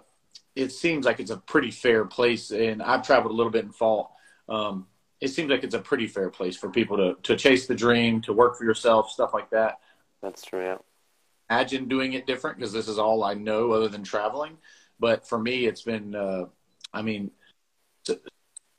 [0.55, 3.73] it seems like it's a pretty fair place, and I've traveled a little bit in
[3.73, 4.15] fall,
[4.51, 4.87] um,
[5.19, 8.21] it seems like it's a pretty fair place for people to to chase the dream,
[8.23, 9.79] to work for yourself, stuff like that.
[10.21, 10.61] That's true.
[10.61, 10.77] Yeah.
[11.49, 14.59] Imagine doing it different because this is all I know other than traveling.
[14.99, 16.45] But for me, it's been, uh,
[16.93, 17.31] I mean,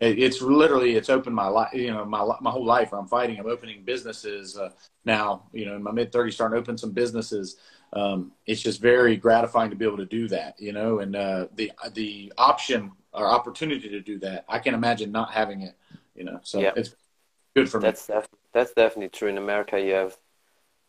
[0.02, 3.46] it's literally it's opened my life you know my my whole life i'm fighting i'm
[3.46, 4.70] opening businesses uh,
[5.06, 7.58] now you know in my mid 30s starting to open some businesses.
[7.94, 11.48] Um, it's just very gratifying to be able to do that you know and uh,
[11.56, 15.76] the the option or opportunity to do that i can imagine not having it
[16.16, 16.72] you know so yeah.
[16.78, 16.96] it's
[17.54, 19.28] good for that's me def- that's definitely true.
[19.28, 20.16] In america you have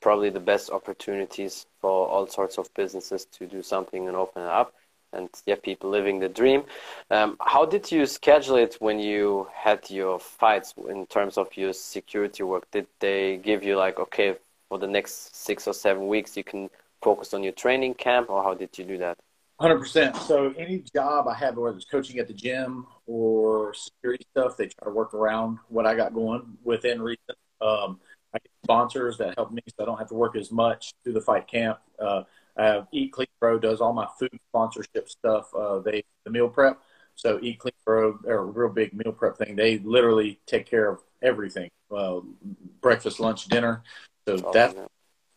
[0.00, 4.48] probably the best opportunities for all sorts of businesses to do something and open it
[4.48, 4.72] up
[5.12, 6.64] and yeah, people living the dream.
[7.10, 11.72] Um, how did you schedule it when you had your fights in terms of your
[11.72, 12.70] security work?
[12.70, 14.36] Did they give you like, okay,
[14.68, 16.70] for the next six or seven weeks, you can
[17.02, 19.18] focus on your training camp, or how did you do that?
[19.60, 20.16] 100%.
[20.16, 24.66] So any job I have, whether it's coaching at the gym or security stuff, they
[24.66, 27.36] try to work around what I got going within reason.
[27.60, 28.00] Um,
[28.34, 31.12] I get sponsors that help me so I don't have to work as much through
[31.12, 31.78] the fight camp.
[31.98, 32.22] Uh,
[32.56, 35.54] Uh, Eat Clean Bro does all my food sponsorship stuff.
[35.54, 36.80] Uh, they the meal prep.
[37.14, 39.56] So Eat Clean Bro, are a real big meal prep thing.
[39.56, 42.20] They literally take care of everything: uh,
[42.80, 43.82] breakfast, lunch, dinner.
[44.26, 44.74] So oh, that's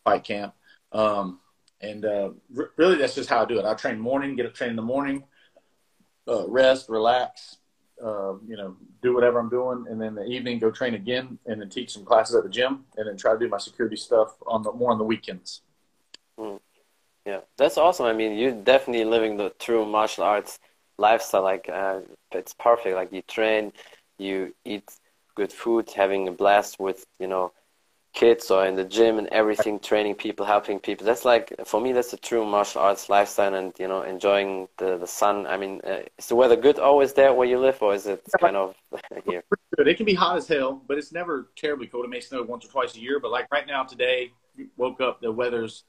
[0.04, 0.54] fight camp.
[0.91, 1.39] Um,
[1.82, 3.65] and uh, r- really, that's just how I do it.
[3.65, 5.23] I train morning, get up train in the morning,
[6.28, 7.58] uh, rest, relax,
[8.04, 11.62] uh, you know, do whatever I'm doing, and then the evening go train again, and
[11.62, 14.36] then teach some classes at the gym, and then try to do my security stuff
[14.47, 15.62] on the more on the weekends.
[17.26, 18.06] Yeah, that's awesome.
[18.06, 20.60] I mean, you're definitely living the true martial arts
[20.98, 21.44] lifestyle.
[21.44, 22.96] Like, uh, it's perfect.
[22.96, 23.74] Like, you train,
[24.20, 24.90] you eat
[25.36, 27.52] good food, having a blast with you know
[28.14, 31.06] kids or in the gym and everything, training people, helping people.
[31.06, 34.98] That's like for me, that's a true martial arts lifestyle, and you know, enjoying the
[34.98, 35.48] the sun.
[35.48, 38.24] I mean, uh, is the weather good always there where you live, or is it
[38.40, 38.76] kind of
[39.26, 39.44] here?
[39.78, 42.06] It can be hot as hell, but it's never terribly cold.
[42.06, 44.32] It may snow once or twice a year, but like right now today,
[44.78, 45.84] woke up, the weather's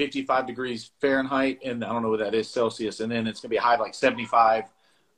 [0.00, 3.50] 55 degrees Fahrenheit, and I don't know what that is Celsius, and then it's gonna
[3.50, 4.64] be a high like 75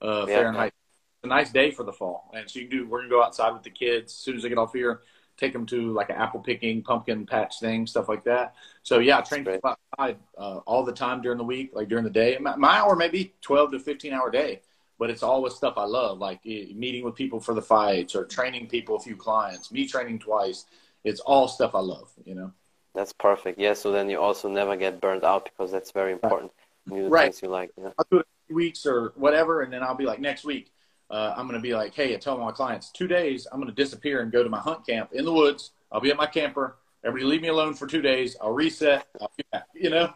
[0.01, 0.73] uh, yeah, Fahrenheit.
[1.19, 2.89] It's a nice day for the fall, and so you can do.
[2.89, 5.03] We're gonna go outside with the kids as soon as they get off here
[5.37, 8.55] take them to like an apple picking, pumpkin patch thing, stuff like that.
[8.83, 12.11] So yeah, I train outside uh, all the time during the week, like during the
[12.11, 12.37] day.
[12.41, 14.61] My, my hour may be 12 to 15 hour day,
[14.99, 18.69] but it's always stuff I love, like meeting with people for the fights or training
[18.69, 20.67] people, a few clients, me training twice.
[21.05, 22.53] It's all stuff I love, you know?
[22.95, 23.59] That's perfect.
[23.59, 23.75] Yeah.
[23.75, 26.53] So then you also never get burned out because that's very important.
[26.87, 27.11] Right.
[27.11, 27.43] right.
[27.43, 27.71] you like.
[27.79, 27.91] Yeah.
[27.99, 29.63] I'll do it weeks or whatever.
[29.63, 30.73] And then I'll be like, next week,
[31.11, 33.75] uh, I'm going to be like, hey, I tell my clients, two days, I'm going
[33.75, 35.73] to disappear and go to my hunt camp in the woods.
[35.91, 36.77] I'll be at my camper.
[37.05, 38.37] Everybody leave me alone for two days.
[38.41, 39.07] I'll reset.
[39.21, 40.13] I'll be back, you know?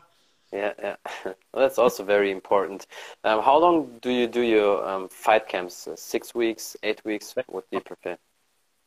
[0.52, 0.96] Yeah, yeah.
[1.24, 2.86] well, that's also very important.
[3.24, 5.88] Um, how long do you do your um, fight camps?
[5.88, 7.34] Uh, six weeks, eight weeks?
[7.48, 8.16] What do you prefer?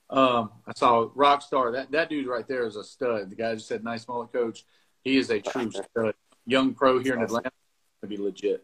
[0.10, 1.72] Um, I saw Rockstar.
[1.74, 3.30] That that dude right there is a stud.
[3.30, 4.66] The guy just said, "Nice mullet, coach."
[5.04, 6.16] He is a true stud.
[6.46, 7.52] Young pro here in Atlanta,
[8.02, 8.64] to be legit.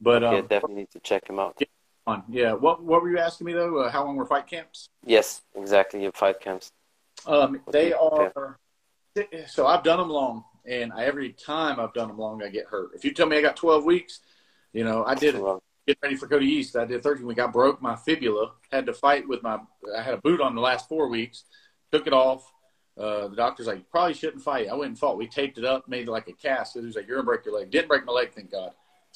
[0.00, 1.60] But um, definitely need to check him out.
[2.06, 2.22] on.
[2.28, 2.52] Yeah.
[2.52, 3.80] What What were you asking me though?
[3.80, 4.88] Uh, how long were fight camps?
[5.04, 6.02] Yes, exactly.
[6.02, 6.72] Your fight camps.
[7.26, 8.58] Um, they are.
[9.46, 12.90] So I've done them long, and every time I've done them long, I get hurt.
[12.94, 14.20] If you tell me I got 12 weeks,
[14.72, 15.42] you know I did it.
[15.86, 16.76] Get ready for Cody East.
[16.76, 17.38] I did 13 week.
[17.38, 18.52] I broke my fibula.
[18.72, 19.58] Had to fight with my.
[19.96, 21.44] I had a boot on the last four weeks.
[21.92, 22.52] Took it off.
[22.98, 24.68] Uh, the doctor's like, you probably shouldn't fight.
[24.68, 25.18] I went and fought.
[25.18, 26.74] We taped it up, made it like a cast.
[26.74, 27.70] He was like, you're gonna break your leg.
[27.70, 28.70] Didn't break my leg, thank God.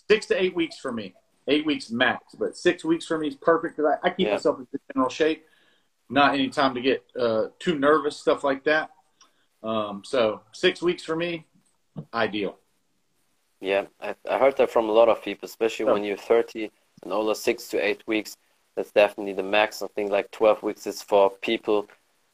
[0.08, 1.14] Six to eight weeks for me
[1.50, 4.32] eight weeks max, but six weeks for me is perfect because I, I, keep yeah.
[4.32, 5.44] myself in general shape.
[6.08, 8.90] Not any time to get uh, too nervous, stuff like that.
[9.62, 11.46] Um, so six weeks for me,
[12.14, 12.56] ideal.
[13.60, 16.70] Yeah, I, I heard that from a lot of people, especially when you're 30
[17.02, 18.36] and older, six to eight weeks.
[18.76, 19.82] That's definitely the max.
[19.82, 21.88] I think like 12 weeks is for people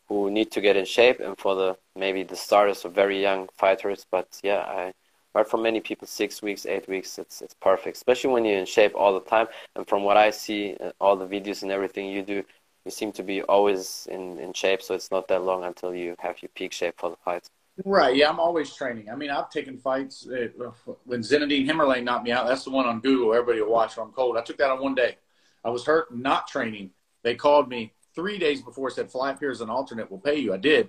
[0.09, 3.49] who need to get in shape and for the maybe the starters or very young
[3.57, 4.07] fighters.
[4.11, 4.93] But yeah, I
[5.35, 8.67] heard from many people, six weeks, eight weeks, it's it's perfect, especially when you're in
[8.67, 9.49] shape all the time.
[9.75, 12.45] And from what I see, uh, all the videos and everything you do,
[12.85, 14.83] you seem to be always in, in shape.
[14.83, 17.51] So it's not that long until you have your peak shape for the fights.
[17.85, 18.17] Right.
[18.17, 19.11] Yeah, I'm always training.
[19.11, 20.71] I mean, I've taken fights uh,
[21.05, 22.47] when Zinedine Hameur-Lain knocked me out.
[22.47, 23.35] That's the one on Google.
[23.35, 24.39] Everybody will watch when I'm cold.
[24.39, 25.17] I took that on one day.
[25.63, 26.91] I was hurt, not training.
[27.23, 30.11] They called me three days before, said, fly up here as an alternate.
[30.11, 30.55] We'll pay you.
[30.55, 30.89] I did.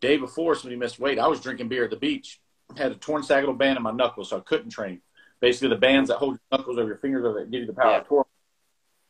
[0.00, 1.18] Day before, somebody missed weight.
[1.18, 2.40] I was drinking beer at the beach
[2.76, 5.00] had a torn sagittal band in my knuckles, so I couldn't train.
[5.40, 7.72] Basically, the bands that hold your knuckles over your fingers over that give you the
[7.72, 8.22] power yeah.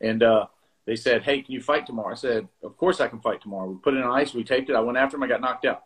[0.01, 0.47] And uh,
[0.85, 3.69] they said, "Hey, can you fight tomorrow?" I said, "Of course I can fight tomorrow."
[3.69, 4.77] We put it on ice, we taped it.
[4.77, 5.83] I went after him, I got knocked out.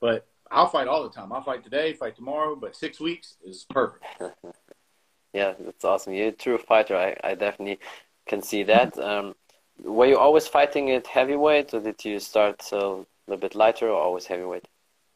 [0.00, 1.32] But I'll fight all the time.
[1.32, 4.04] I'll fight today, fight tomorrow, but six weeks is perfect.
[5.32, 6.12] yeah, that's awesome.
[6.12, 6.96] You're a true fighter.
[6.96, 7.80] I, I definitely
[8.26, 8.96] can see that.
[8.98, 9.34] Um,
[9.82, 14.00] were you always fighting at heavyweight, or did you start a little bit lighter, or
[14.00, 14.68] always heavyweight?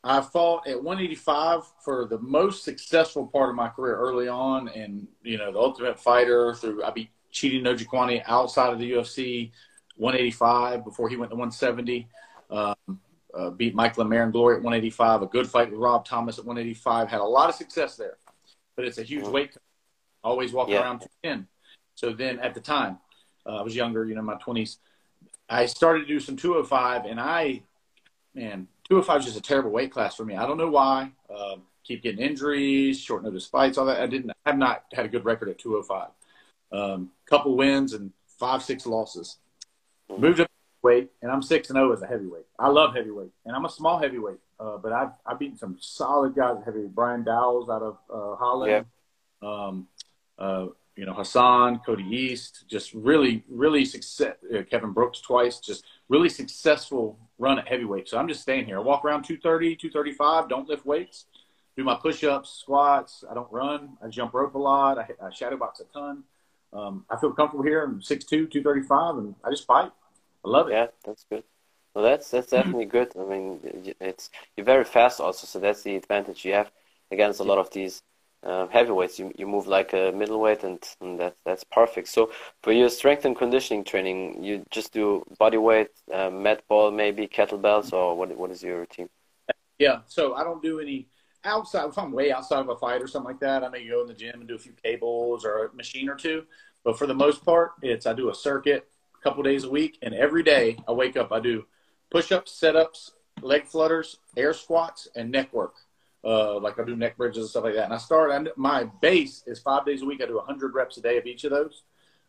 [0.03, 5.07] I fought at 185 for the most successful part of my career early on, and
[5.22, 6.55] you know the Ultimate Fighter.
[6.55, 9.53] Through I beat Chidi Njokuani outside of the UFC,
[9.96, 12.09] 185 before he went to 170.
[12.51, 13.01] Um,
[13.38, 15.22] uh, beat Michael and Glory at 185.
[15.22, 17.09] A good fight with Rob Thomas at 185.
[17.09, 18.16] Had a lot of success there,
[18.74, 19.33] but it's a huge mm-hmm.
[19.33, 19.57] weight.
[20.24, 20.83] Always walking yeah.
[20.83, 21.46] around 210.
[21.94, 22.98] So then at the time,
[23.46, 24.79] uh, I was younger, you know, my 20s.
[25.48, 27.62] I started to do some 205, and I,
[28.35, 30.35] man, 205 is just a terrible weight class for me.
[30.35, 31.12] I don't know why.
[31.35, 34.01] Um, keep getting injuries, short notice fights, all that.
[34.01, 36.09] I didn't I have not had a good record at 205.
[36.70, 39.38] Um, couple wins and five, six losses.
[40.11, 40.51] Moved up
[40.88, 42.46] weight, and I'm six and zero oh as a heavyweight.
[42.59, 44.40] I love heavyweight, and I'm a small heavyweight.
[44.59, 46.94] Uh, but I've I've beaten some solid guys at heavyweight.
[46.94, 48.87] Brian Douwes out of uh, Holland.
[49.42, 49.48] Yeah.
[49.48, 49.88] Um,
[50.38, 50.66] uh,
[50.98, 54.35] you know Hassan, Cody East, just really, really success.
[54.53, 58.09] Uh, Kevin Brooks twice, just really successful run at heavyweight.
[58.09, 58.79] So I'm just staying here.
[58.79, 61.27] I walk around 230, 235, don't lift weights,
[61.77, 63.22] do my push-ups, squats.
[63.31, 63.96] I don't run.
[64.03, 64.98] I jump rope a lot.
[64.98, 66.24] I, I shadow box a ton.
[66.72, 67.85] Um, I feel comfortable here.
[67.85, 69.92] I'm 6'2", 235, and I just fight.
[70.49, 70.73] I love it.
[70.73, 71.45] Yeah, that's good.
[71.95, 73.13] Well, that's that's definitely good.
[73.19, 73.61] I mean,
[74.01, 76.71] it's you're very fast also, so that's the advantage you have
[77.11, 78.03] against a lot of these
[78.45, 79.19] uh, heavyweights.
[79.19, 82.09] You you move like a middleweight, and, and that's that's perfect.
[82.09, 82.31] So
[82.63, 87.27] for your strength and conditioning training, you just do body weight, uh, med ball, maybe
[87.27, 89.09] kettlebells, or what what is your routine?
[89.79, 91.09] Yeah, so I don't do any
[91.45, 91.89] outside.
[91.89, 94.09] If I'm way outside of a fight or something like that, I may go in
[94.09, 96.45] the gym and do a few cables or a machine or two.
[96.85, 98.89] But for the most part, it's I do a circuit
[99.29, 101.67] couple days a week, and every day I wake up, I do
[102.11, 103.12] push-ups, sit-ups,
[103.43, 105.75] leg flutters, air squats, and neck work.
[106.25, 107.85] Uh, like I do neck bridges and stuff like that.
[107.85, 108.33] And I start.
[108.33, 110.21] I, my base is five days a week.
[110.23, 111.83] I do 100 reps a day of each of those,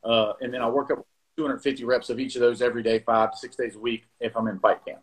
[0.04, 1.06] uh, and then I work up
[1.38, 4.36] 250 reps of each of those every day, five to six days a week if
[4.36, 5.02] I'm in fight camp.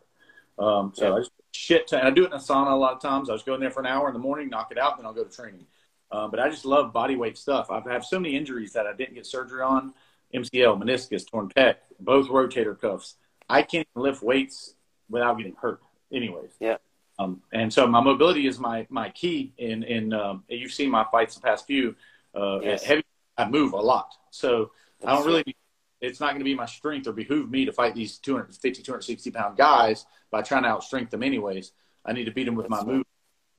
[0.58, 1.14] Um, so yeah.
[1.14, 1.88] I just shit.
[1.88, 3.30] Ton, I do it in a sauna a lot of times.
[3.30, 5.00] I just go in there for an hour in the morning, knock it out, and
[5.00, 5.66] then I'll go to training.
[6.12, 7.70] Um, but I just love body weight stuff.
[7.70, 9.94] I've had so many injuries that I didn't get surgery on:
[10.34, 13.16] MCL, meniscus, torn pec, both rotator cuffs.
[13.48, 14.74] I can't lift weights
[15.08, 15.80] without getting hurt.
[16.12, 16.76] Anyways, yeah.
[17.18, 19.52] Um, and so my mobility is my my key.
[19.58, 21.94] In in um, you've seen my fights the past few.
[22.34, 22.84] Uh, yes.
[22.84, 23.04] Heavy,
[23.38, 25.56] I move a lot, so That's I don't really.
[26.02, 29.30] It's not going to be my strength or behoove me to fight these 250, 260
[29.30, 31.72] pound guys by trying to outstrength them anyways.
[32.04, 33.04] I need to beat them with that's my move.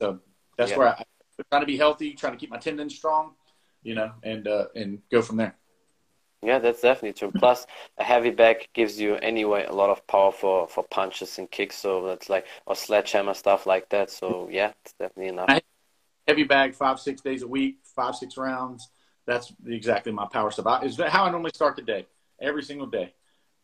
[0.00, 0.20] So
[0.56, 0.78] that's yeah.
[0.78, 3.32] where I, am trying to be healthy, trying to keep my tendons strong,
[3.82, 5.56] you know, and uh, and go from there.
[6.42, 7.32] Yeah, that's definitely true.
[7.36, 7.66] Plus,
[7.98, 11.76] a heavy bag gives you anyway a lot of power for, for punches and kicks.
[11.76, 14.10] So that's like or sledgehammer stuff like that.
[14.10, 15.60] So yeah, it's definitely enough.
[16.28, 18.88] Heavy bag, five six days a week, five six rounds.
[19.26, 20.84] That's exactly my power stuff.
[20.84, 22.06] Is that how I normally start the day,
[22.40, 23.14] every single day.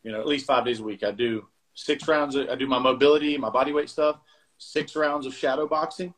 [0.03, 1.03] You know, at least five days a week.
[1.03, 2.35] I do six rounds.
[2.35, 4.17] I do my mobility, my body weight stuff.
[4.57, 6.13] Six rounds of shadow boxing,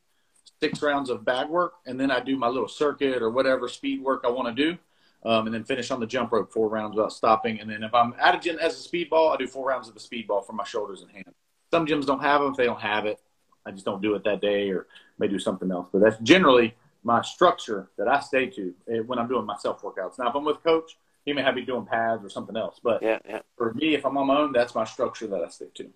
[0.60, 4.02] six rounds of bag work, and then I do my little circuit or whatever speed
[4.02, 4.78] work I want to do
[5.24, 7.60] um, and then finish on the jump rope four rounds without stopping.
[7.60, 9.94] And then if I'm at a gym as a speedball, I do four rounds of
[9.94, 11.36] the speedball for my shoulders and hands.
[11.72, 12.52] Some gyms don't have them.
[12.52, 13.20] If they don't have it,
[13.66, 14.88] I just don't do it that day or
[15.20, 15.88] may do something else.
[15.92, 19.82] But that's generally my structure that I stay to eh, when I'm doing my self
[19.82, 20.18] workouts.
[20.20, 22.80] Now, if I'm with coach, he may have me doing pads or something else.
[22.82, 23.42] But yeah, yeah.
[23.58, 25.90] for me, if I'm on my own, that's my structure that I stick to.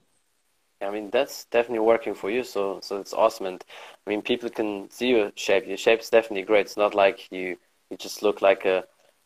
[0.82, 3.46] I mean that's definitely working for you, so so it's awesome.
[3.46, 3.64] And
[4.06, 5.68] I mean people can see your shape.
[5.68, 6.66] Your shape's definitely great.
[6.66, 7.58] It's not like you
[7.90, 8.84] you just look like a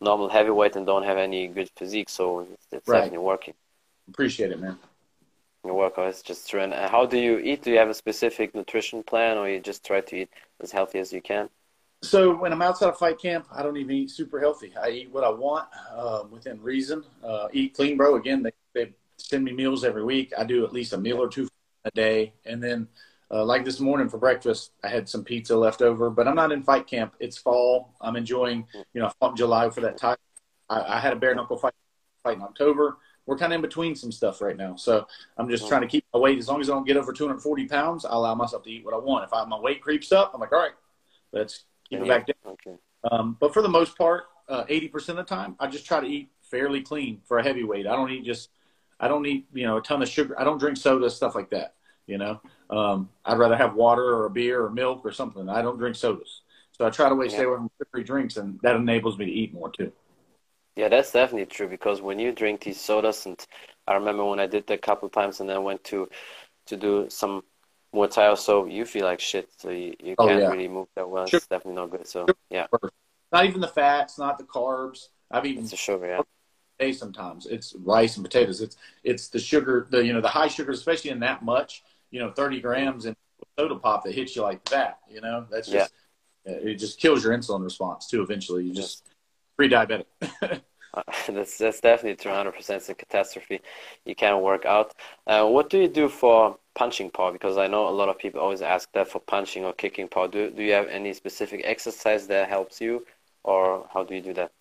[0.09, 2.09] normal heavyweight and don't have any good physique.
[2.09, 2.99] So it's, it's right.
[2.99, 3.55] definitely working.
[4.07, 4.77] Appreciate it, man.
[5.65, 6.61] Your workout is just true.
[6.61, 7.63] And how do you eat?
[7.63, 10.29] Do you have a specific nutrition plan, or you just try to eat
[10.61, 11.49] as healthy as you can?
[12.03, 14.71] So when I'm outside of fight camp, I don't even eat super healthy.
[14.81, 17.03] I eat what I want uh, within reason.
[17.23, 18.15] Uh, eat clean, bro.
[18.15, 20.31] Again, they, they send me meals every week.
[20.37, 21.47] I do at least a meal or two
[21.83, 22.87] a day, and then
[23.35, 26.53] uh, like this morning for breakfast, I had some pizza left over, but I'm not
[26.53, 27.15] in fight camp.
[27.19, 27.93] It's fall.
[27.99, 30.15] I'm enjoying, you know, in July for that time.
[30.69, 31.73] I, I, had a bare knuckle fight,
[32.23, 32.97] fight in October.
[33.25, 34.77] We're kind of in between some stuff right now.
[34.77, 35.05] So
[35.37, 36.37] I'm just trying to keep my weight.
[36.39, 38.93] As long as I don't get over 240 pounds, I allow myself to eat what
[38.93, 39.25] I want.
[39.25, 40.71] If I, my weight creeps up, I'm like, all right,
[41.33, 42.53] let's keep it back down.
[42.53, 42.77] Okay.
[43.11, 46.07] Um, but for the most part, uh, 80% of the time, I just try to
[46.07, 47.85] eat fairly clean for a heavyweight.
[47.85, 48.49] I don't eat just,
[48.97, 50.39] I don't eat, you know, a ton of sugar.
[50.39, 51.73] I don't drink soda, stuff like that.
[52.07, 55.49] You know, um, I'd rather have water or a beer or milk or something.
[55.49, 56.41] I don't drink sodas,
[56.71, 59.53] so I try to stay away from sugary drinks, and that enables me to eat
[59.53, 59.91] more too.
[60.75, 63.43] Yeah, that's definitely true because when you drink these sodas, and
[63.87, 66.09] I remember when I did that a couple of times, and then went to
[66.67, 67.43] to do some
[67.95, 70.49] Muay Thai so, you feel like shit, so you, you oh, can't yeah.
[70.49, 71.25] really move that well.
[71.25, 71.37] Sugar.
[71.37, 72.07] It's definitely not good.
[72.07, 72.67] So yeah,
[73.31, 75.07] not even the fats, not the carbs.
[75.31, 76.07] I've eaten it's the sugar.
[76.07, 76.21] Yeah.
[76.77, 78.59] Day sometimes it's rice and potatoes.
[78.59, 82.19] It's it's the sugar, the you know the high sugars, especially in that much you
[82.19, 83.15] know, 30 grams in
[83.57, 85.93] soda pop that hits you like that, you know, that's just,
[86.45, 86.53] yeah.
[86.53, 88.21] it just kills your insulin response too.
[88.21, 89.03] Eventually you just
[89.57, 90.05] pre-diabetic.
[90.41, 90.57] uh,
[91.29, 93.61] that's, that's definitely 200% it's a catastrophe.
[94.05, 94.93] You can't work out.
[95.27, 97.31] Uh, what do you do for punching power?
[97.31, 100.27] Because I know a lot of people always ask that for punching or kicking power.
[100.27, 103.05] Do, do you have any specific exercise that helps you
[103.43, 104.51] or how do you do that?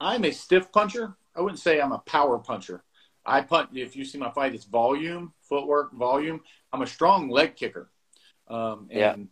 [0.00, 1.14] I'm a stiff puncher.
[1.36, 2.82] I wouldn't say I'm a power puncher.
[3.24, 3.70] I punt.
[3.74, 6.40] If you see my fight, it's volume, footwork, volume.
[6.72, 7.90] I'm a strong leg kicker.
[8.48, 9.28] Um, and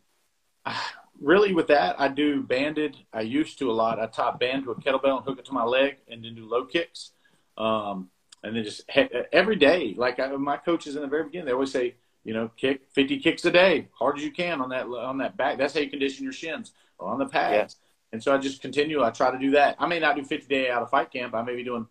[0.66, 0.76] yeah.
[1.20, 2.96] really, with that, I do banded.
[3.12, 3.98] I used to a lot.
[3.98, 6.46] I top band to a kettlebell and hook it to my leg, and then do
[6.46, 7.12] low kicks.
[7.56, 8.10] Um,
[8.44, 8.88] and then just
[9.32, 12.50] every day, like I, my coaches in the very beginning, they always say, you know,
[12.56, 15.58] kick 50 kicks a day, hard as you can on that on that back.
[15.58, 17.76] That's how you condition your shins on the pads.
[17.78, 17.84] Yeah.
[18.12, 19.02] And so I just continue.
[19.02, 19.76] I try to do that.
[19.78, 21.34] I may not do 50 day out of fight camp.
[21.34, 21.86] I may be doing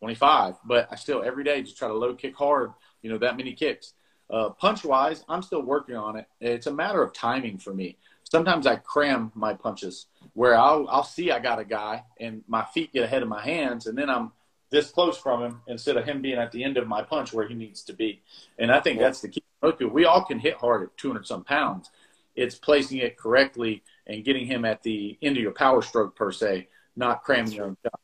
[0.00, 2.72] 25, but I still every day just try to low kick hard,
[3.02, 3.94] you know, that many kicks.
[4.28, 6.26] Uh, punch wise, I'm still working on it.
[6.40, 7.96] It's a matter of timing for me.
[8.24, 12.64] sometimes I cram my punches where I'll I'll see I got a guy and my
[12.64, 14.32] feet get ahead of my hands and then I'm
[14.70, 17.46] this close from him instead of him being at the end of my punch where
[17.46, 18.20] he needs to be.
[18.58, 19.04] And I think yeah.
[19.06, 19.42] that's the key.
[19.90, 21.90] We all can hit hard at 200 some pounds.
[22.34, 26.30] It's placing it correctly and getting him at the end of your power stroke per
[26.30, 28.00] se, not cramming your own shot.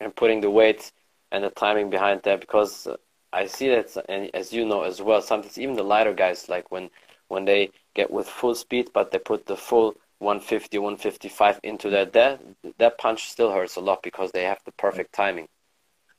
[0.00, 0.92] And putting the weight
[1.30, 2.88] and the timing behind that because
[3.32, 6.70] I see that, and as you know as well, sometimes even the lighter guys, like
[6.70, 6.90] when
[7.28, 12.12] when they get with full speed, but they put the full 150, 155 into that,
[12.12, 12.40] that
[12.78, 15.48] that punch still hurts a lot because they have the perfect timing.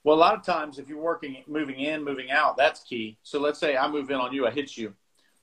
[0.04, 3.18] Well, a lot of times, if you're working, moving in, moving out, that's key.
[3.22, 4.94] So let's say I move in on you, I hit you.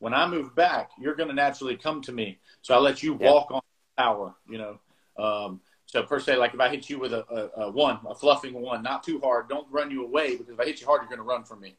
[0.01, 2.39] When I move back, you're going to naturally come to me.
[2.63, 3.61] So I let you walk on
[3.97, 4.79] power, you know.
[5.17, 8.15] Um, so per se, like if I hit you with a, a, a, one, a
[8.15, 11.01] fluffing one, not too hard, don't run you away because if I hit you hard,
[11.01, 11.77] you're going to run from me.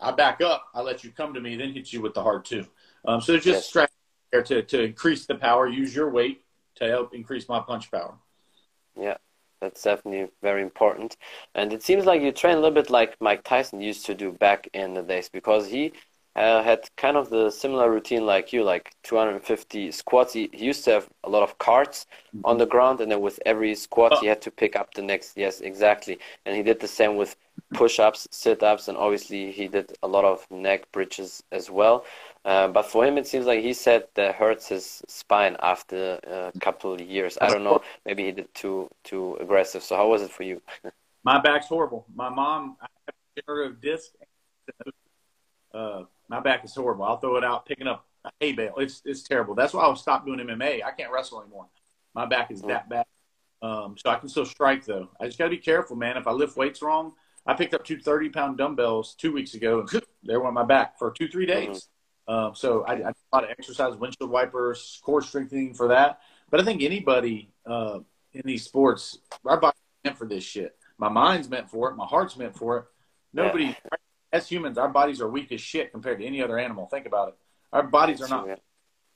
[0.00, 2.44] I back up, I let you come to me, then hit you with the hard
[2.44, 2.66] two.
[3.04, 3.66] Um, so there's just yes.
[3.66, 3.94] strategy
[4.32, 6.42] there to, to increase the power, use your weight
[6.76, 8.14] to help increase my punch power.
[9.00, 9.18] Yeah,
[9.60, 11.16] that's definitely very important.
[11.54, 14.32] And it seems like you train a little bit like Mike Tyson used to do
[14.32, 15.92] back in the days because he
[16.36, 20.32] uh, had kind of the similar routine like you, like 250 squats.
[20.32, 22.44] He, he used to have a lot of carts mm-hmm.
[22.44, 24.20] on the ground, and then with every squat, oh.
[24.20, 25.36] he had to pick up the next.
[25.36, 26.18] Yes, exactly.
[26.44, 27.36] And he did the same with
[27.72, 32.04] push-ups, sit-ups, and obviously he did a lot of neck bridges as well.
[32.44, 36.18] Uh, but for him, it seems like he said that hurts his spine after
[36.54, 37.38] a couple of years.
[37.40, 37.80] I don't know.
[38.04, 39.82] Maybe he did too too aggressive.
[39.82, 40.60] So how was it for you?
[41.22, 42.04] My back's horrible.
[42.14, 44.10] My mom, I have degenerative disc.
[45.72, 47.04] Uh, my back is horrible.
[47.04, 48.74] I'll throw it out picking up a hay bale.
[48.78, 49.54] It's it's terrible.
[49.54, 50.84] That's why I stopped doing MMA.
[50.84, 51.66] I can't wrestle anymore.
[52.14, 53.06] My back is that bad.
[53.62, 55.08] Um, so I can still strike though.
[55.20, 56.16] I just got to be careful, man.
[56.16, 57.12] If I lift weights wrong,
[57.46, 60.98] I picked up two 30 pound dumbbells two weeks ago and there went my back
[60.98, 61.88] for two, three days.
[62.26, 66.20] Um, so I, I did a lot of exercise, windshield wipers, core strengthening for that.
[66.50, 68.00] But I think anybody uh,
[68.32, 70.76] in these sports, our body's meant for this shit.
[70.98, 71.96] My mind's meant for it.
[71.96, 72.84] My heart's meant for it.
[73.32, 73.74] Nobody, yeah.
[74.34, 76.86] As humans, our bodies are weak as shit compared to any other animal.
[76.86, 77.34] Think about it.
[77.72, 78.60] Our bodies are not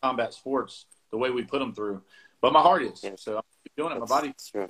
[0.01, 2.03] combat sports the way we put them through,
[2.41, 3.03] but my heart is.
[3.03, 3.17] Yeah.
[3.17, 3.43] So I'm
[3.77, 3.99] doing it.
[3.99, 4.33] My body.
[4.51, 4.69] True.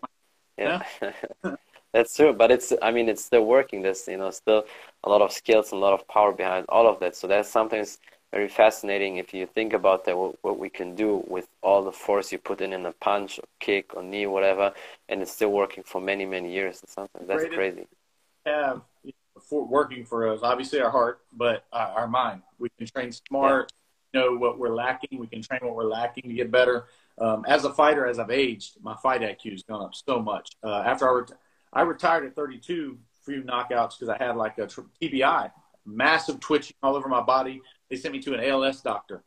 [0.56, 0.82] Yeah.
[1.92, 3.80] That's true, but it's I mean it's still working.
[3.82, 4.64] There's you know still
[5.04, 7.16] a lot of skills and a lot of power behind all of that.
[7.16, 7.98] So that's sometimes
[8.30, 11.92] very fascinating if you think about that what, what we can do with all the
[11.92, 14.70] force you put in in a punch or kick or knee whatever
[15.08, 17.86] and it's still working for many many years something that's crazy
[18.44, 18.82] have
[19.48, 23.72] for working for us obviously our heart but uh, our mind we can train smart
[24.12, 24.20] yeah.
[24.20, 26.86] know what we're lacking we can train what we're lacking to get better
[27.18, 30.50] um, as a fighter as i've aged my fight iq has gone up so much
[30.64, 31.38] uh, after i, ret-
[31.72, 35.50] I retired at 32 few knockouts because i had like a tbi
[35.86, 39.22] massive twitching all over my body they sent me to an ALS doctor.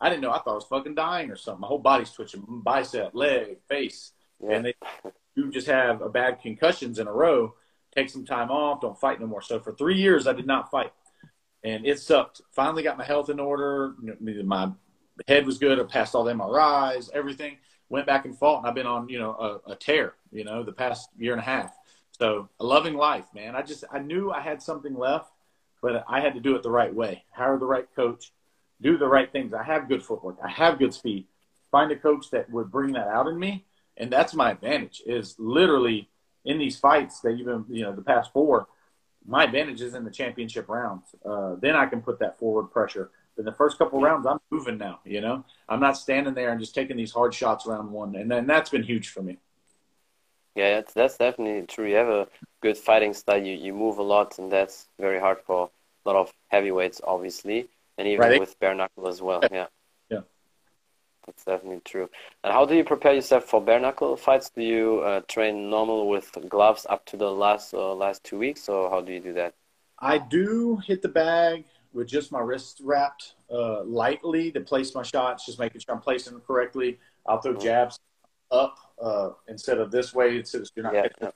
[0.00, 0.32] I didn't know.
[0.32, 1.60] I thought I was fucking dying or something.
[1.60, 4.56] My whole body's twitching, bicep, leg, face, yeah.
[4.56, 4.74] and they
[5.36, 7.54] you just have a bad concussions in a row.
[7.94, 8.80] Take some time off.
[8.80, 9.42] Don't fight no more.
[9.42, 10.92] So for three years, I did not fight,
[11.62, 12.40] and it sucked.
[12.50, 13.94] Finally, got my health in order.
[14.44, 14.70] My
[15.28, 15.78] head was good.
[15.78, 17.58] I passed all the MRIs, everything.
[17.88, 20.14] Went back and fought, and I've been on you know a, a tear.
[20.30, 21.76] You know the past year and a half.
[22.12, 23.54] So a loving life, man.
[23.54, 25.30] I just I knew I had something left
[25.82, 27.24] but I had to do it the right way.
[27.32, 28.32] Hire the right coach,
[28.80, 29.52] do the right things.
[29.52, 30.36] I have good footwork.
[30.42, 31.26] I have good speed.
[31.70, 33.66] Find a coach that would bring that out in me,
[33.96, 35.02] and that's my advantage.
[35.04, 36.08] Is literally
[36.44, 38.68] in these fights that even you know the past four,
[39.26, 41.14] my advantage is in the championship rounds.
[41.24, 43.10] Uh, then I can put that forward pressure.
[43.36, 45.00] But the first couple rounds, I'm moving now.
[45.04, 48.30] You know, I'm not standing there and just taking these hard shots round one, and
[48.30, 49.38] then that's been huge for me.
[50.54, 51.88] Yeah, that's, that's definitely true.
[51.88, 52.28] You have a
[52.60, 53.42] good fighting style.
[53.42, 55.70] You, you move a lot, and that's very hard for
[56.04, 58.40] a lot of heavyweights, obviously, and even right.
[58.40, 59.42] with bare knuckle as well.
[59.50, 59.68] Yeah.
[61.26, 62.10] That's definitely true.
[62.42, 64.50] And how do you prepare yourself for bare knuckle fights?
[64.50, 68.68] Do you uh, train normal with gloves up to the last uh, last two weeks,
[68.68, 69.54] or how do you do that?
[70.00, 75.02] I do hit the bag with just my wrist wrapped uh, lightly to place my
[75.02, 76.98] shots, just making sure I'm placing them correctly.
[77.24, 77.62] I'll throw mm-hmm.
[77.62, 78.00] jabs
[78.50, 80.36] up uh, instead of this way.
[80.36, 80.94] It's just you're not.
[80.94, 81.30] Yeah,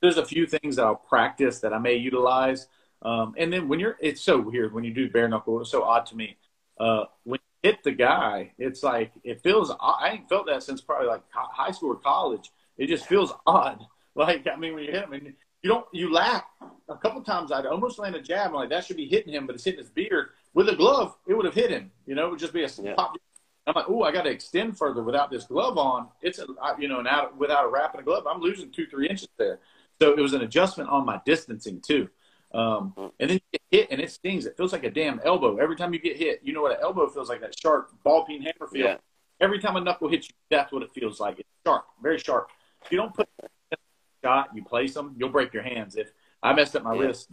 [0.00, 2.66] There's a few things that I'll practice that I may utilize,
[3.02, 5.60] um, and then when you're, it's so weird when you do bare knuckle.
[5.60, 6.38] It's so odd to me.
[6.80, 9.72] Uh, when hit the guy, it's like it feels.
[9.80, 12.50] I ain't felt that since probably like high school or college.
[12.78, 13.80] It just feels odd.
[14.14, 15.32] Like I mean, when you hit him, and
[15.62, 16.44] you don't, you laugh.
[16.90, 18.48] A couple times I'd almost land a jab.
[18.48, 20.28] I'm like that should be hitting him, but it's hitting his beard.
[20.52, 21.90] With a glove, it would have hit him.
[22.04, 22.92] You know, it would just be a yeah.
[22.92, 23.14] pop
[23.66, 26.08] I'm like, oh, I got to extend further without this glove on.
[26.20, 26.46] It's a,
[26.78, 27.08] you know, and
[27.38, 29.60] without a wrap and a glove, I'm losing two, three inches there.
[30.00, 32.08] So it was an adjustment on my distancing too.
[32.54, 34.44] Um, and then you get hit and it stings.
[34.46, 36.40] It feels like a damn elbow every time you get hit.
[36.42, 37.40] You know what an elbow feels like?
[37.40, 38.86] That sharp ball peen hammer feel.
[38.86, 38.96] Yeah.
[39.40, 41.38] every time a knuckle hits you, that's what it feels like.
[41.38, 42.48] It's sharp, very sharp.
[42.84, 43.28] If you don't put
[43.72, 43.76] a
[44.24, 45.96] shot, you place them, you'll break your hands.
[45.96, 47.00] If I messed up my Yeah.
[47.02, 47.28] wrist,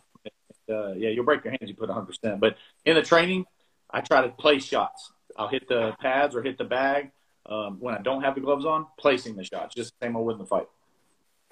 [0.69, 1.67] uh, yeah, you'll break your hands.
[1.67, 2.05] You put 100.
[2.05, 2.55] percent But
[2.85, 3.45] in the training,
[3.91, 5.11] I try to place shots.
[5.37, 7.11] I'll hit the pads or hit the bag
[7.45, 10.19] um, when I don't have the gloves on, placing the shots, just the same I
[10.19, 10.67] would in the fight.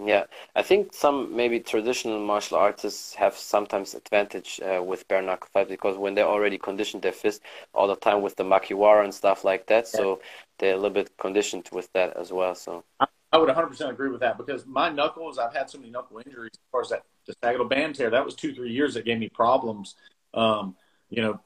[0.04, 0.26] Yeah,
[0.56, 5.70] I think some maybe traditional martial artists have sometimes advantage uh, with bare knuckle fight
[5.70, 7.42] because when they already conditioned their fist
[7.74, 10.22] all the time with the makiwara and stuff like that, so
[10.60, 12.54] they're a little bit conditioned with that as well.
[12.54, 12.84] So
[13.32, 16.52] I would 100% agree with that because my knuckles, I've had so many knuckle injuries
[16.54, 18.10] as far as that the sagittal band tear.
[18.10, 19.96] That was two, three years that gave me problems.
[20.34, 20.76] Um,
[21.10, 21.40] you know,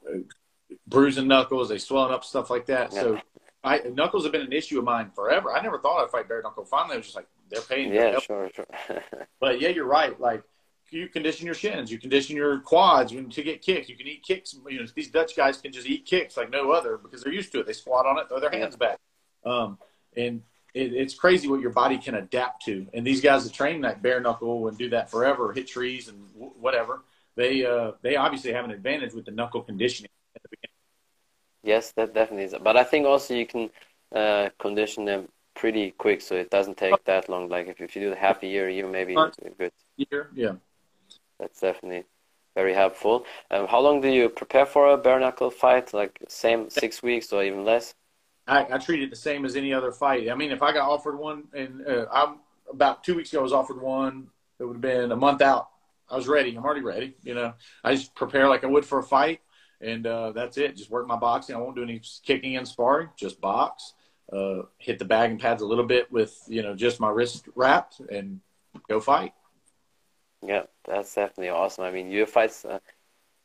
[0.86, 2.92] bruising knuckles, they swelling up, stuff like that.
[2.92, 3.20] So
[3.64, 5.52] I, knuckles have been an issue of mine forever.
[5.52, 6.64] I never thought I'd fight bare knuckle.
[6.64, 7.92] Finally, I was just like, they're paying.
[7.92, 8.66] yeah, sure, sure.
[9.40, 10.18] But yeah, you're right.
[10.18, 10.42] Like
[10.90, 13.88] you condition your shins, you condition your quads when to get kicks.
[13.88, 14.54] You can eat kicks.
[14.68, 17.52] You know, these Dutch guys can just eat kicks like no other because they're used
[17.52, 17.66] to it.
[17.66, 18.98] They squat on it, throw their hands back.
[19.44, 19.78] Um,
[20.16, 20.42] and
[20.74, 22.86] it, it's crazy what your body can adapt to.
[22.94, 26.32] And these guys that train that bare knuckle and do that forever, hit trees and
[26.34, 27.02] w- whatever,
[27.36, 30.72] they uh, they obviously have an advantage with the knuckle conditioning at the beginning.
[31.62, 32.54] Yes, that definitely is.
[32.62, 33.70] But I think also you can
[34.14, 37.48] uh, condition them pretty quick, so it doesn't take that long.
[37.48, 39.34] Like if, if you do the half a year, a year maybe Right.
[39.58, 39.72] good.
[39.96, 40.52] Year, yeah.
[41.38, 42.04] That's definitely
[42.54, 43.24] very helpful.
[43.50, 45.92] Um, how long do you prepare for a bare knuckle fight?
[45.92, 47.94] Like same six weeks or even less?
[48.46, 50.30] I, I treat it the same as any other fight.
[50.30, 52.40] I mean, if I got offered one, and uh, I'm
[52.70, 54.28] about two weeks ago, I was offered one.
[54.58, 55.68] It would have been a month out.
[56.10, 56.54] I was ready.
[56.54, 57.14] I'm already ready.
[57.22, 59.40] You know, I just prepare like I would for a fight,
[59.80, 60.76] and uh, that's it.
[60.76, 61.54] Just work my boxing.
[61.54, 63.08] I won't do any kicking and sparring.
[63.16, 63.94] Just box.
[64.32, 67.46] Uh, hit the bag and pads a little bit with you know just my wrist
[67.54, 68.40] wrapped and
[68.88, 69.32] go fight.
[70.42, 71.84] Yeah, that's definitely awesome.
[71.84, 72.78] I mean, your fights uh,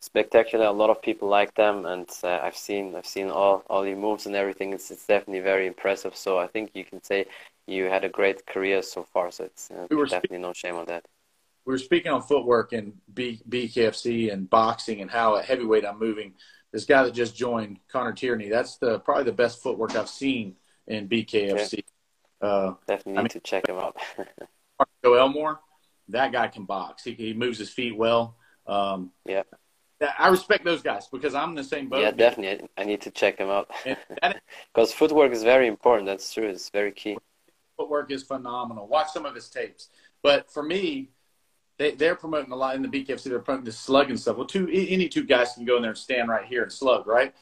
[0.01, 0.65] spectacular.
[0.65, 3.97] A lot of people like them, and uh, I've seen I've seen all all your
[3.97, 4.73] moves and everything.
[4.73, 6.15] It's it's definitely very impressive.
[6.15, 7.27] So I think you can say
[7.67, 9.31] you had a great career so far.
[9.31, 11.05] So it's uh, We definitely no shame on that.
[11.65, 15.99] we were speaking on footwork and B, BKFC and boxing and how at heavyweight I'm
[15.99, 16.33] moving.
[16.71, 20.55] This guy that just joined, Connor Tierney, that's the probably the best footwork I've seen
[20.87, 21.83] in BKFC.
[22.41, 23.97] Uh, Definitely I need mean- to check him out.
[25.03, 25.59] Joe Elmore,
[26.09, 27.03] that guy can box.
[27.03, 28.35] He, he moves his feet well.
[28.67, 29.43] Um, Yeah.
[30.19, 32.01] I respect those guys because I'm in the same boat.
[32.01, 32.67] yeah, definitely.
[32.77, 36.05] I need to check him out because footwork is very important.
[36.05, 36.47] That's true.
[36.47, 37.17] It's very key.
[37.75, 38.87] footwork is phenomenal.
[38.87, 39.89] Watch some of his tapes.
[40.21, 41.09] But for me,
[41.79, 43.23] they, they're promoting a lot in the BKFC.
[43.23, 44.37] They're promoting the slug and stuff.
[44.37, 47.07] Well, two any two guys can go in there and stand right here and slug,
[47.07, 47.33] right?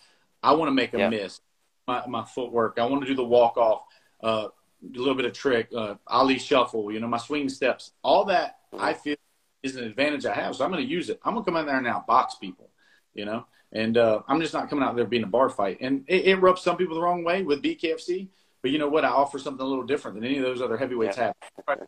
[0.42, 1.10] I want to make a Yeah.
[1.10, 1.42] miss.
[1.88, 2.80] My, my footwork.
[2.80, 3.84] I want to do the walk off,
[4.24, 6.92] uh, a little bit of trick, uh, Ali shuffle.
[6.92, 7.92] You know, my swing steps.
[8.04, 9.16] All that I feel
[9.62, 10.56] is an advantage I have.
[10.56, 11.20] So I'm going to use it.
[11.24, 12.70] I'm going to come in there and outbox people.
[13.14, 15.78] You know, and uh, I'm just not coming out there being a bar fight.
[15.80, 18.28] And it, it rubs some people the wrong way with BKFC.
[18.62, 19.06] But you know what?
[19.06, 21.32] I offer something a little different than any of those other heavyweights Yeah.
[21.68, 21.80] have.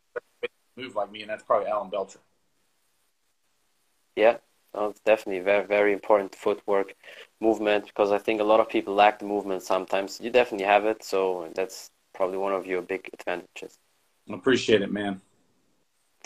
[0.77, 2.19] Move like me, and that's probably Alan Belcher.
[4.15, 4.37] Yeah,
[4.77, 6.93] no, it's definitely very, very important footwork
[7.41, 10.19] movement because I think a lot of people lack the movement sometimes.
[10.21, 13.79] You definitely have it, so that's probably one of your big advantages.
[14.29, 15.19] I appreciate it, man.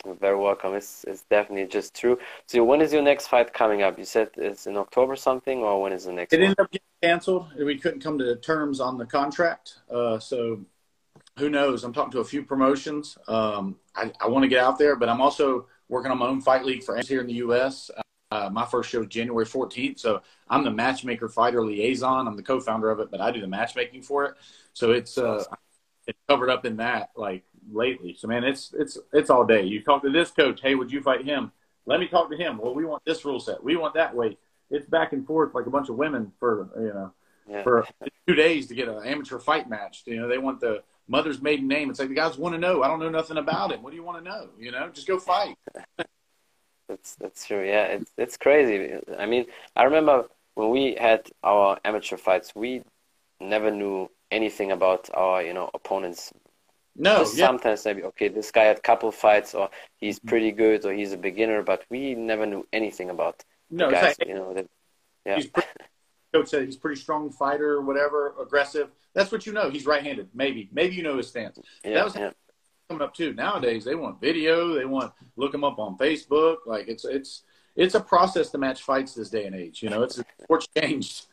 [0.06, 0.74] You're very welcome.
[0.74, 2.18] It's it's definitely just true.
[2.48, 3.98] So when is your next fight coming up?
[3.98, 6.44] You said it's in October something, or when is the next It one?
[6.46, 7.54] ended up getting canceled.
[7.58, 9.80] We couldn't come to terms on the contract.
[9.90, 10.66] Uh, so
[11.38, 11.84] who knows?
[11.84, 13.18] I'm talking to a few promotions.
[13.28, 16.42] Um, I, I want to get out there, but I'm also working on my own
[16.42, 17.92] fight league for here in the U.S.
[18.32, 20.00] Uh, my first show January 14th.
[20.00, 22.28] So I'm the matchmaker fighter liaison.
[22.28, 24.36] I'm the co-founder of it, but I do the matchmaking for it.
[24.74, 25.44] So it's uh,
[26.08, 28.16] it's covered up in that like lately.
[28.18, 29.64] So man, it's it's it's all day.
[29.64, 30.62] You talk to this coach.
[30.62, 31.52] Hey, would you fight him?
[31.86, 32.58] Let me talk to him.
[32.58, 33.62] Well, we want this rule set.
[33.62, 34.40] We want that weight.
[34.70, 37.12] It's back and forth like a bunch of women for you know
[37.50, 37.64] Yeah.
[37.64, 37.86] for
[38.28, 40.04] two days to get an amateur fight match.
[40.06, 41.90] You know, they want the mother's maiden name.
[41.90, 42.82] It's like the guys want to know.
[42.82, 43.84] I don't know nothing about him.
[43.84, 44.48] What do you want to know?
[44.58, 45.58] You know, just go fight.
[46.92, 47.66] That's that's true.
[47.66, 48.96] Yeah, it's it's crazy.
[49.18, 49.46] I mean,
[49.78, 50.26] I remember
[50.56, 52.84] when we had our amateur fights, we
[53.40, 56.34] never knew anything about our, you know, opponents.
[56.98, 60.28] No, Just yeah, sometimes maybe, okay, this guy had a couple fights, or he's mm-hmm.
[60.28, 63.90] pretty good, or he's a beginner, but we never knew anything about no.
[63.90, 64.18] guys.
[64.20, 64.68] like, You know, that,
[65.26, 65.70] yeah, he's pretty,
[66.34, 68.90] coach said he's pretty strong fighter, whatever, aggressive.
[69.14, 69.70] That's what you know.
[69.70, 70.30] He's right-handed.
[70.34, 71.60] Maybe, maybe you know his stance.
[71.86, 72.32] yeah, was- yeah.
[73.00, 73.34] Up too.
[73.34, 74.74] Nowadays, they want video.
[74.74, 76.58] They want look them up on Facebook.
[76.66, 77.44] Like it's it's
[77.76, 79.82] it's a process to match fights this day and age.
[79.84, 81.28] You know, it's sports changed.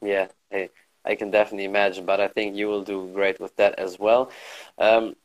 [0.00, 0.70] Yeah, hey,
[1.04, 4.30] I can definitely imagine, but I think you will do great with that as well.
[4.78, 5.16] Um,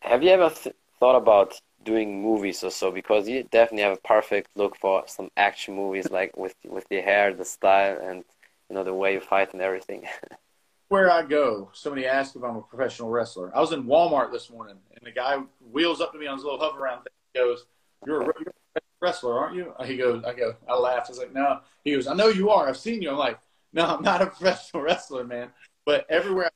[0.00, 2.90] have you ever th thought about doing movies or so?
[2.90, 7.00] Because you definitely have a perfect look for some action movies, like with with the
[7.00, 8.24] hair, the style, and
[8.68, 10.04] you know the way you fight and everything.
[10.88, 13.54] where I go, somebody asks if I'm a professional wrestler.
[13.54, 15.38] I was in Walmart this morning, and the guy
[15.70, 17.12] wheels up to me on his little hover around thing.
[17.34, 17.66] He goes,
[18.06, 21.08] "You're a, you're a wrestler, aren't you?" He goes, "I go." I laughed.
[21.08, 22.68] I was like, "No." He goes, "I know you are.
[22.68, 23.38] I've seen you." I'm like,
[23.72, 25.50] "No, I'm not a professional wrestler, man."
[25.84, 26.50] But everywhere I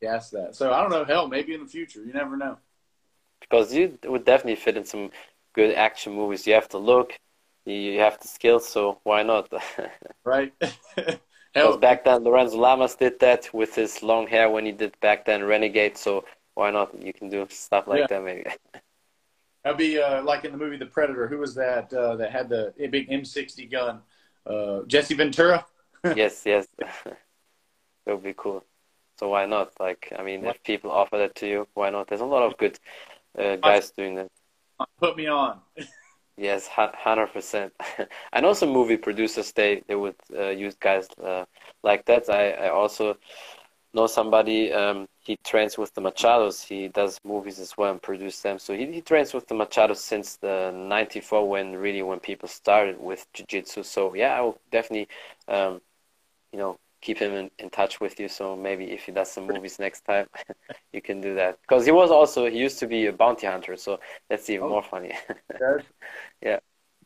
[0.00, 1.04] he asks that, so I don't know.
[1.04, 2.58] Hell, maybe in the future, you never know.
[3.40, 5.10] Because you would definitely fit in some
[5.54, 6.46] good action movies.
[6.46, 7.18] You have to look,
[7.64, 9.52] you have the skills, so why not?
[10.24, 10.52] right.
[11.54, 15.24] Because back then, Lorenzo Lamas did that with his long hair when he did back
[15.24, 15.96] then Renegade.
[15.96, 16.24] So
[16.54, 17.00] why not?
[17.02, 18.06] You can do stuff like yeah.
[18.08, 18.44] that, maybe.
[19.64, 21.26] That'd be uh, like in the movie The Predator.
[21.26, 21.92] Who was that?
[21.92, 24.00] Uh, that had the big M60 gun?
[24.46, 25.66] Uh, Jesse Ventura.
[26.16, 26.66] yes, yes.
[27.04, 27.16] that
[28.06, 28.64] would be cool.
[29.18, 29.72] So why not?
[29.80, 32.06] Like, I mean, if people offer that to you, why not?
[32.06, 32.78] There's a lot of good
[33.36, 34.28] uh, guys doing that.
[35.00, 35.60] Put me on.
[36.38, 37.72] Yes, hundred percent.
[38.32, 41.44] I know some movie producers they they would uh, use guys uh,
[41.82, 42.30] like that.
[42.30, 43.16] I I also
[43.92, 44.72] know somebody.
[44.72, 46.64] Um, he trains with the Machados.
[46.64, 48.60] He does movies as well and produce them.
[48.60, 53.00] So he he trains with the Machados since the '94 when really when people started
[53.00, 53.82] with jiu-jitsu.
[53.82, 55.08] So yeah, I will definitely,
[55.48, 55.80] um,
[56.52, 58.28] you know, keep him in, in touch with you.
[58.28, 60.26] So maybe if he does some movies next time,
[60.92, 61.58] you can do that.
[61.62, 64.70] Because he was also he used to be a bounty hunter, so that's even oh.
[64.70, 65.12] more funny.
[66.42, 66.58] yeah,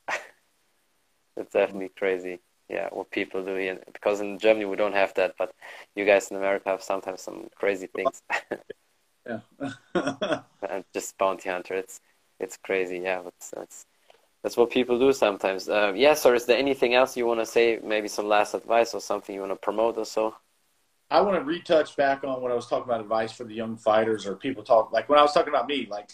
[1.37, 2.41] it's definitely crazy.
[2.69, 3.79] Yeah, what people do here.
[3.93, 5.53] Because in Germany we don't have that, but
[5.95, 8.23] you guys in America have sometimes some crazy things.
[9.27, 9.41] yeah.
[10.69, 11.75] and just bounty hunter.
[11.75, 12.01] It's
[12.41, 12.99] it's crazy.
[12.99, 13.87] Yeah, but that's
[14.43, 15.69] that's what people do sometimes.
[15.69, 17.79] Uh, yes, or is there anything else you want to say?
[17.83, 20.35] Maybe some last advice or something you want to promote or so?
[21.11, 23.77] I want to retouch back on when I was talking about advice for the young
[23.77, 26.11] fighters or people talk like when I was talking about me, like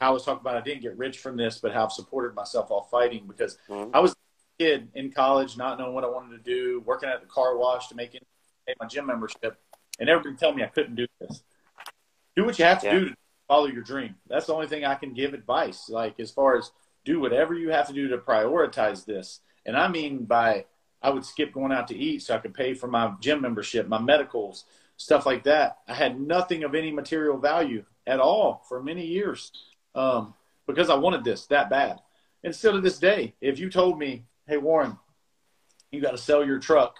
[0.00, 2.70] I was talking about I didn't get rich from this, but how I've supported myself
[2.70, 3.94] while fighting because mm-hmm.
[3.94, 4.14] I was a
[4.58, 7.88] kid in college, not knowing what I wanted to do, working at the car wash
[7.88, 8.26] to make, it,
[8.66, 9.58] make my gym membership,
[9.98, 11.42] and everybody tell me I couldn't do this.
[12.34, 12.98] Do what you have to yeah.
[12.98, 13.14] do to
[13.46, 14.14] follow your dream.
[14.26, 15.90] That's the only thing I can give advice.
[15.90, 16.70] Like as far as
[17.04, 19.40] do whatever you have to do to prioritize this.
[19.66, 20.66] And I mean by
[21.02, 23.88] I would skip going out to eat so I could pay for my gym membership,
[23.88, 24.64] my medicals,
[24.96, 25.78] stuff like that.
[25.88, 29.50] I had nothing of any material value at all for many years
[29.94, 30.34] um,
[30.66, 32.00] because I wanted this that bad.
[32.42, 34.98] And still to this day, if you told me, hey, Warren,
[35.90, 36.96] you got to sell your truck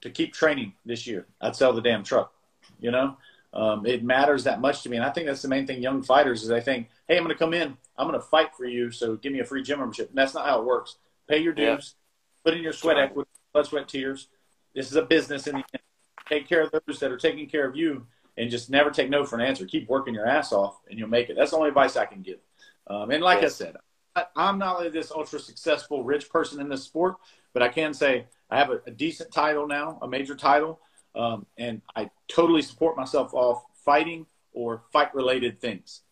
[0.00, 2.32] to keep training this year, I'd sell the damn truck,
[2.80, 3.16] you know?
[3.52, 4.96] Um, it matters that much to me.
[4.96, 7.34] And I think that's the main thing young fighters is they think, hey, I'm going
[7.34, 9.80] to come in, I'm going to fight for you, so give me a free gym
[9.80, 10.10] membership.
[10.10, 10.96] And that's not how it works.
[11.28, 12.50] Pay your dues, yeah.
[12.50, 14.28] put in your sweat equity, blood, sweat, tears.
[14.74, 15.82] This is a business in the end.
[16.28, 18.06] Take care of those that are taking care of you
[18.38, 19.66] and just never take no for an answer.
[19.66, 21.36] Keep working your ass off and you'll make it.
[21.36, 22.38] That's the only advice I can give.
[22.86, 23.60] Um, and like yes.
[23.60, 23.76] I said,
[24.16, 27.16] I, I'm not like this ultra successful rich person in this sport,
[27.52, 30.80] but I can say I have a, a decent title now, a major title.
[31.14, 36.02] Um, and I totally support myself off fighting or fight related things.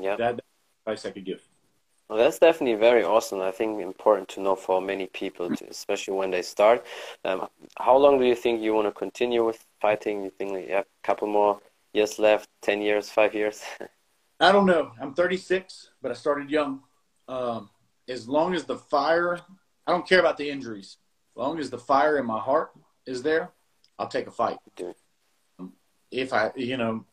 [0.00, 0.16] Yeah.
[0.16, 0.40] That,
[0.86, 1.46] advice I could give.
[2.08, 3.42] Well, that's definitely very awesome.
[3.42, 6.86] I think important to know for many people, especially when they start.
[7.24, 7.48] Um,
[7.78, 10.24] how long do you think you want to continue with fighting?
[10.24, 11.60] You think you have a couple more
[11.92, 13.62] years left, 10 years, five years?
[14.40, 14.92] I don't know.
[15.00, 16.82] I'm 36, but I started young.
[17.26, 17.70] Um,
[18.08, 19.40] as long as the fire,
[19.86, 20.96] I don't care about the injuries.
[21.34, 22.70] As long as the fire in my heart
[23.06, 23.50] is there,
[23.98, 24.58] I'll take a fight.
[26.10, 27.04] If I, you know,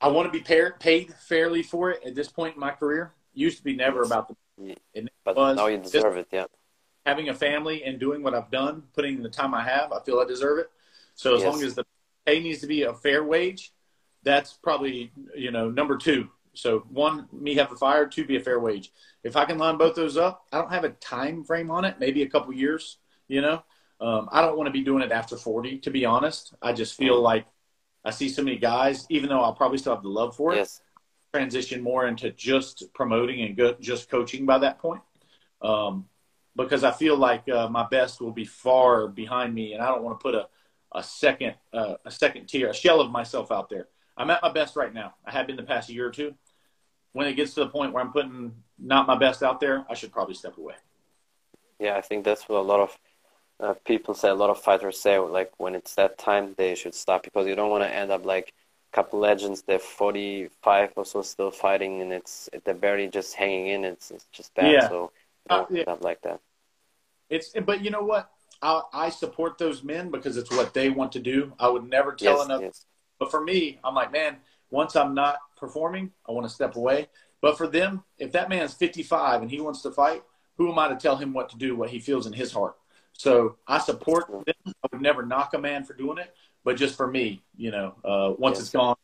[0.00, 0.44] I want to be
[0.78, 3.12] paid fairly for it at this point in my career.
[3.32, 4.76] Used to be never about the,
[5.24, 6.26] but was now you deserve it.
[6.32, 6.46] Yeah.
[7.08, 10.00] Having a family and doing what I've done, putting in the time I have, I
[10.00, 10.70] feel I deserve it.
[11.14, 11.50] So as yes.
[11.50, 11.86] long as the
[12.26, 13.72] pay needs to be a fair wage,
[14.24, 16.28] that's probably you know number two.
[16.52, 18.06] So one, me have a fire.
[18.06, 18.92] Two, be a fair wage.
[19.24, 21.96] If I can line both those up, I don't have a time frame on it.
[21.98, 22.98] Maybe a couple years.
[23.26, 23.62] You know,
[24.00, 26.52] um, I don't want to be doing it after 40, to be honest.
[26.60, 27.22] I just feel mm.
[27.22, 27.46] like
[28.04, 30.56] I see so many guys, even though I'll probably still have the love for it,
[30.56, 30.82] yes.
[31.32, 35.02] transition more into just promoting and go, just coaching by that point.
[35.62, 36.06] Um,
[36.64, 40.02] because I feel like uh, my best will be far behind me, and I don't
[40.02, 40.48] want to put a,
[40.92, 43.88] a second uh, a second tier, a shell of myself out there.
[44.16, 45.14] I'm at my best right now.
[45.24, 46.34] I have been the past year or two.
[47.12, 49.94] When it gets to the point where I'm putting not my best out there, I
[49.94, 50.74] should probably step away.
[51.78, 52.98] Yeah, I think that's what a lot of
[53.60, 56.94] uh, people say a lot of fighters say like when it's that time they should
[56.94, 58.52] stop because you don't want to end up like
[58.92, 63.66] a couple legends they're 45 or so still fighting and it's they're barely just hanging
[63.66, 64.88] in it's, it's just bad yeah.
[64.88, 65.10] so
[65.50, 65.82] you know, uh, yeah.
[65.88, 66.40] not like that
[67.30, 71.12] it's but you know what I, I support those men because it's what they want
[71.12, 72.86] to do i would never tell yes, enough yes.
[73.18, 74.36] but for me i'm like man
[74.70, 77.08] once i'm not performing i want to step away
[77.40, 80.22] but for them if that man's 55 and he wants to fight
[80.56, 82.76] who am i to tell him what to do what he feels in his heart
[83.18, 84.44] So I support them.
[84.66, 87.96] I would never knock a man for doing it, but just for me, you know,
[88.04, 88.62] uh, once yes.
[88.62, 88.94] it's gone,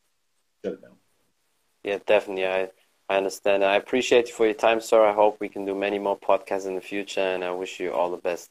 [1.83, 2.47] yeah, definitely.
[2.47, 2.70] I
[3.14, 3.62] I understand.
[3.62, 5.06] I appreciate you for your time, sir.
[5.06, 7.92] I hope we can do many more podcasts in the future, and I wish you
[7.92, 8.50] all the best.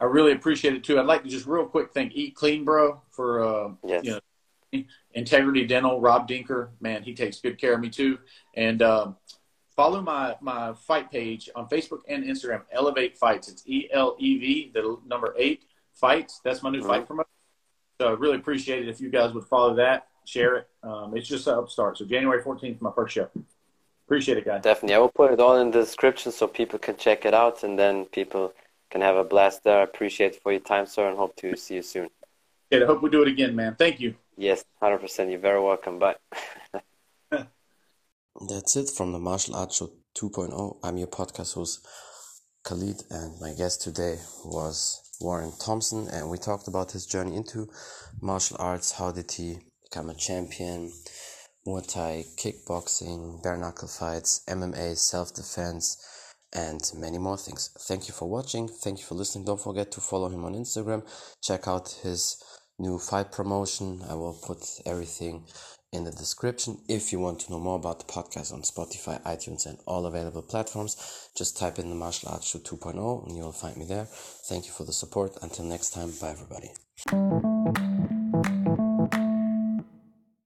[0.00, 0.98] I really appreciate it too.
[0.98, 4.04] I'd like to just real quick thank Eat Clean Bro for uh, yes.
[4.04, 4.20] you
[4.72, 4.84] know
[5.14, 6.00] Integrity Dental.
[6.00, 8.18] Rob Dinker, man, he takes good care of me too.
[8.56, 9.16] And um,
[9.76, 12.62] follow my my fight page on Facebook and Instagram.
[12.72, 13.48] Elevate Fights.
[13.48, 16.40] It's E L E V the number eight fights.
[16.42, 16.88] That's my new mm-hmm.
[16.88, 17.30] fight promotion.
[18.00, 20.68] So I really appreciate it if you guys would follow that, share it.
[20.82, 21.98] Um, it's just an upstart.
[21.98, 23.28] So January 14th, my first show.
[24.10, 24.60] Appreciate it, guys.
[24.60, 24.96] Definitely.
[24.96, 27.78] I will put it all in the description so people can check it out and
[27.78, 28.52] then people
[28.90, 29.78] can have a blast there.
[29.78, 32.08] I appreciate it for your time, sir, and hope to see you soon.
[32.72, 33.76] Yeah, I hope we do it again, man.
[33.78, 34.16] Thank you.
[34.36, 35.30] Yes, 100%.
[35.30, 36.00] You're very welcome.
[36.00, 36.16] Bye.
[37.30, 40.78] That's it from the Martial Arts Show 2.0.
[40.82, 41.86] I'm your podcast host,
[42.64, 47.70] Khalid, and my guest today was Warren Thompson, and we talked about his journey into
[48.20, 48.90] martial arts.
[48.90, 50.90] How did he become a champion?
[51.66, 55.98] Muay Thai, kickboxing, bare knuckle fights, MMA, self defense,
[56.52, 57.70] and many more things.
[57.80, 58.68] Thank you for watching.
[58.68, 59.44] Thank you for listening.
[59.44, 61.06] Don't forget to follow him on Instagram.
[61.42, 62.42] Check out his
[62.78, 64.02] new fight promotion.
[64.08, 65.44] I will put everything
[65.92, 66.78] in the description.
[66.88, 70.42] If you want to know more about the podcast on Spotify, iTunes, and all available
[70.42, 74.06] platforms, just type in the Martial Arts Show 2.0 and you will find me there.
[74.48, 75.36] Thank you for the support.
[75.42, 76.70] Until next time, bye everybody.